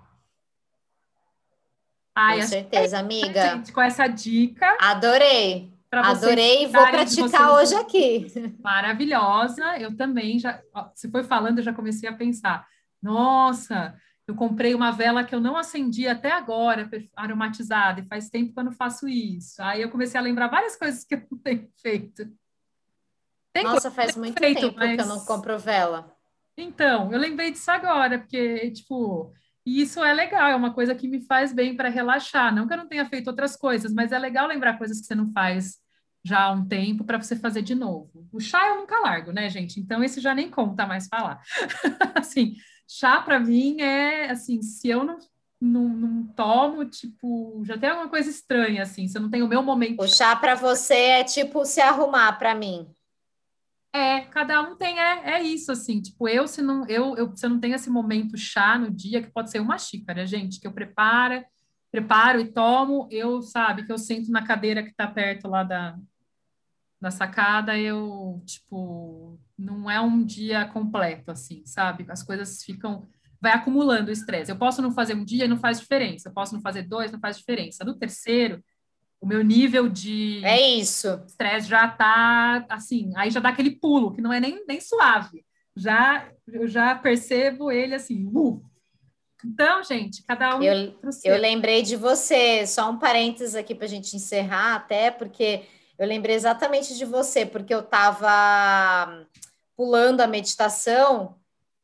Ai, 2.15 2.41
com 2.41 2.47
certeza, 2.47 2.97
é, 2.97 2.99
amiga. 2.99 3.49
Gente, 3.49 3.71
com 3.71 3.81
essa 3.81 4.05
dica. 4.07 4.77
Adorei. 4.79 5.73
Adorei, 5.91 6.67
vou 6.67 6.85
praticar 6.87 7.53
hoje 7.53 7.73
aqui. 7.73 8.27
Maravilhosa. 8.61 9.79
Eu 9.79 9.95
também 9.97 10.37
já. 10.37 10.61
Você 10.93 11.09
foi 11.09 11.23
falando, 11.23 11.57
eu 11.57 11.63
já 11.63 11.73
comecei 11.73 12.07
a 12.07 12.13
pensar. 12.13 12.67
Nossa, 13.01 13.95
eu 14.29 14.35
comprei 14.35 14.75
uma 14.75 14.91
vela 14.91 15.23
que 15.23 15.33
eu 15.33 15.39
não 15.39 15.57
acendi 15.57 16.07
até 16.07 16.31
agora, 16.31 16.89
aromatizada, 17.15 17.99
e 17.99 18.07
faz 18.07 18.29
tempo 18.29 18.53
que 18.53 18.59
eu 18.59 18.63
não 18.63 18.71
faço 18.71 19.07
isso. 19.07 19.61
Aí 19.61 19.81
eu 19.81 19.89
comecei 19.89 20.19
a 20.19 20.23
lembrar 20.23 20.47
várias 20.47 20.75
coisas 20.75 21.03
que 21.03 21.15
eu 21.15 21.23
não 21.31 21.37
tenho 21.37 21.67
feito. 21.81 22.31
Tem 23.51 23.63
Nossa, 23.63 23.89
faz 23.89 24.15
muito 24.15 24.37
feito, 24.37 24.61
tempo 24.61 24.75
mas... 24.77 24.95
que 24.95 25.01
eu 25.01 25.07
não 25.07 25.25
compro 25.25 25.57
vela. 25.57 26.15
Então, 26.55 27.11
eu 27.11 27.19
lembrei 27.19 27.51
disso 27.51 27.71
agora, 27.71 28.19
porque, 28.19 28.69
tipo, 28.71 29.33
isso 29.65 30.03
é 30.03 30.13
legal, 30.13 30.49
é 30.49 30.55
uma 30.55 30.73
coisa 30.73 30.93
que 30.93 31.07
me 31.07 31.21
faz 31.21 31.53
bem 31.53 31.75
para 31.75 31.89
relaxar. 31.89 32.53
Não 32.53 32.67
que 32.67 32.73
eu 32.73 32.77
não 32.77 32.87
tenha 32.87 33.05
feito 33.05 33.27
outras 33.27 33.55
coisas, 33.55 33.93
mas 33.93 34.11
é 34.11 34.19
legal 34.19 34.47
lembrar 34.47 34.77
coisas 34.77 34.99
que 34.99 35.07
você 35.07 35.15
não 35.15 35.31
faz 35.31 35.77
já 36.23 36.43
há 36.43 36.51
um 36.51 36.67
tempo 36.67 37.03
para 37.03 37.19
você 37.19 37.35
fazer 37.35 37.61
de 37.61 37.73
novo. 37.73 38.27
O 38.31 38.39
chá 38.39 38.67
eu 38.67 38.75
nunca 38.75 38.99
largo, 38.99 39.31
né, 39.31 39.49
gente? 39.49 39.79
Então 39.79 40.03
esse 40.03 40.19
já 40.19 40.35
nem 40.35 40.49
conta 40.49 40.85
mais 40.85 41.07
falar. 41.07 41.41
assim, 42.13 42.55
chá 42.89 43.21
para 43.21 43.39
mim 43.39 43.79
é 43.79 44.31
assim, 44.31 44.63
se 44.63 44.89
eu 44.89 45.03
não, 45.03 45.19
não, 45.61 45.87
não, 45.87 46.23
tomo, 46.29 46.83
tipo, 46.85 47.61
já 47.63 47.77
tem 47.77 47.89
alguma 47.89 48.09
coisa 48.09 48.31
estranha, 48.31 48.81
assim, 48.81 49.07
se 49.07 49.15
eu 49.15 49.21
não 49.21 49.29
tenho 49.29 49.45
o 49.45 49.47
meu 49.47 49.61
momento. 49.61 50.01
O 50.01 50.07
chá 50.07 50.35
para 50.35 50.55
você 50.55 50.95
é 50.95 51.23
tipo 51.23 51.63
se 51.65 51.79
arrumar 51.79 52.33
para 52.39 52.55
mim. 52.55 52.91
É, 53.93 54.21
cada 54.21 54.61
um 54.61 54.75
tem, 54.75 54.99
é, 54.99 55.35
é 55.35 55.43
isso, 55.43 55.71
assim, 55.71 56.01
tipo, 56.01 56.27
eu 56.27 56.47
se 56.47 56.63
não, 56.63 56.87
eu, 56.87 57.15
eu, 57.15 57.35
se 57.35 57.45
eu 57.45 57.49
não 57.51 57.59
tenho 57.59 57.75
esse 57.75 57.89
momento 57.91 58.35
chá 58.35 58.77
no 58.77 58.89
dia, 58.89 59.21
que 59.21 59.31
pode 59.31 59.51
ser 59.51 59.59
uma 59.59 59.77
xícara, 59.77 60.25
gente, 60.25 60.59
que 60.59 60.65
eu 60.65 60.71
preparo, 60.71 61.43
preparo 61.91 62.39
e 62.39 62.51
tomo, 62.51 63.07
eu, 63.11 63.41
sabe, 63.41 63.85
que 63.85 63.91
eu 63.91 63.97
sento 63.99 64.31
na 64.31 64.43
cadeira 64.43 64.83
que 64.83 64.93
tá 64.93 65.07
perto 65.07 65.47
lá 65.47 65.63
da, 65.63 65.97
da 67.01 67.11
sacada, 67.11 67.77
eu, 67.77 68.41
tipo, 68.45 69.39
não 69.59 69.91
é 69.91 69.99
um 69.99 70.23
dia 70.23 70.65
completo, 70.65 71.31
assim, 71.31 71.63
sabe? 71.65 72.05
As 72.09 72.23
coisas 72.23 72.63
ficam. 72.63 73.07
Vai 73.41 73.53
acumulando 73.53 74.09
o 74.09 74.11
estresse. 74.11 74.51
Eu 74.51 74.57
posso 74.57 74.81
não 74.81 74.91
fazer 74.91 75.13
um 75.13 75.23
dia 75.23 75.45
e 75.45 75.47
não 75.47 75.57
faz 75.57 75.79
diferença. 75.79 76.29
Eu 76.29 76.33
posso 76.33 76.53
não 76.53 76.61
fazer 76.61 76.83
dois, 76.83 77.11
não 77.11 77.19
faz 77.19 77.37
diferença. 77.37 77.85
No 77.85 77.95
terceiro, 77.97 78.63
o 79.21 79.27
meu 79.27 79.43
nível 79.43 79.89
de. 79.89 80.43
É 80.43 80.59
isso. 80.59 81.07
Estresse 81.25 81.67
já 81.67 81.87
tá, 81.87 82.65
assim, 82.69 83.11
aí 83.15 83.29
já 83.29 83.39
dá 83.39 83.49
aquele 83.49 83.71
pulo, 83.71 84.13
que 84.13 84.21
não 84.21 84.31
é 84.31 84.39
nem, 84.39 84.65
nem 84.65 84.79
suave. 84.79 85.45
Já, 85.75 86.29
eu 86.47 86.67
já 86.67 86.95
percebo 86.95 87.71
ele 87.71 87.95
assim, 87.95 88.25
uh, 88.33 88.61
então, 89.45 89.81
gente, 89.83 90.23
cada 90.23 90.57
um. 90.57 90.63
Eu, 90.63 90.93
eu 91.23 91.37
lembrei 91.37 91.81
de 91.81 91.95
você, 91.95 92.67
só 92.67 92.89
um 92.89 92.99
parênteses 92.99 93.55
aqui 93.55 93.73
para 93.73 93.85
a 93.85 93.89
gente 93.89 94.15
encerrar, 94.15 94.75
até 94.75 95.11
porque 95.11 95.63
eu 95.97 96.07
lembrei 96.07 96.35
exatamente 96.35 96.97
de 96.97 97.05
você, 97.05 97.45
porque 97.45 97.73
eu 97.73 97.79
estava 97.79 99.25
pulando 99.79 100.19
a 100.19 100.27
meditação, 100.27 101.37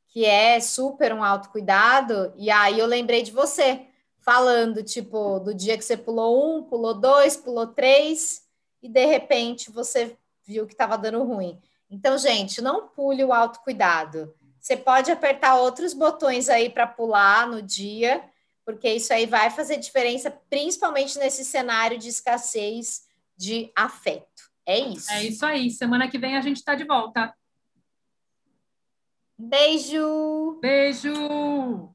que 0.10 0.26
é 0.26 0.60
super 0.60 1.14
um 1.14 1.24
autocuidado, 1.24 2.34
e 2.36 2.52
aí 2.52 2.78
eu 2.78 2.86
lembrei 2.86 3.24
de 3.24 3.32
você, 3.32 3.86
falando, 4.20 4.84
tipo, 4.84 5.40
do 5.40 5.54
dia 5.54 5.78
que 5.78 5.86
você 5.86 5.96
pulou 5.96 6.58
um, 6.58 6.64
pulou 6.64 6.94
dois, 6.94 7.38
pulou 7.38 7.68
três, 7.68 8.42
e 8.84 8.90
de 8.90 9.06
repente 9.06 9.72
você 9.72 10.18
viu 10.46 10.68
que 10.68 10.74
estava 10.74 10.98
dando 10.98 11.24
ruim. 11.24 11.58
Então, 11.90 12.18
gente, 12.18 12.62
não 12.62 12.90
pule 12.90 13.24
o 13.24 13.32
autocuidado. 13.32 14.36
Você 14.60 14.76
pode 14.76 15.10
apertar 15.10 15.56
outros 15.56 15.94
botões 15.94 16.50
aí 16.50 16.70
para 16.70 16.86
pular 16.86 17.48
no 17.48 17.62
dia, 17.62 18.22
porque 18.66 18.90
isso 18.90 19.14
aí 19.14 19.26
vai 19.26 19.50
fazer 19.50 19.78
diferença, 19.78 20.30
principalmente 20.50 21.18
nesse 21.18 21.46
cenário 21.46 21.98
de 21.98 22.10
escassez 22.10 23.04
de 23.38 23.72
afeto. 23.74 24.52
É 24.66 24.80
isso. 24.80 25.10
É 25.14 25.24
isso 25.24 25.46
aí. 25.46 25.72
Semana 25.72 26.10
que 26.10 26.18
vem 26.18 26.36
a 26.36 26.42
gente 26.42 26.58
está 26.58 26.76
de 26.76 26.84
volta. 26.84 27.34
Beijo! 29.38 30.58
Beijo! 30.62 31.94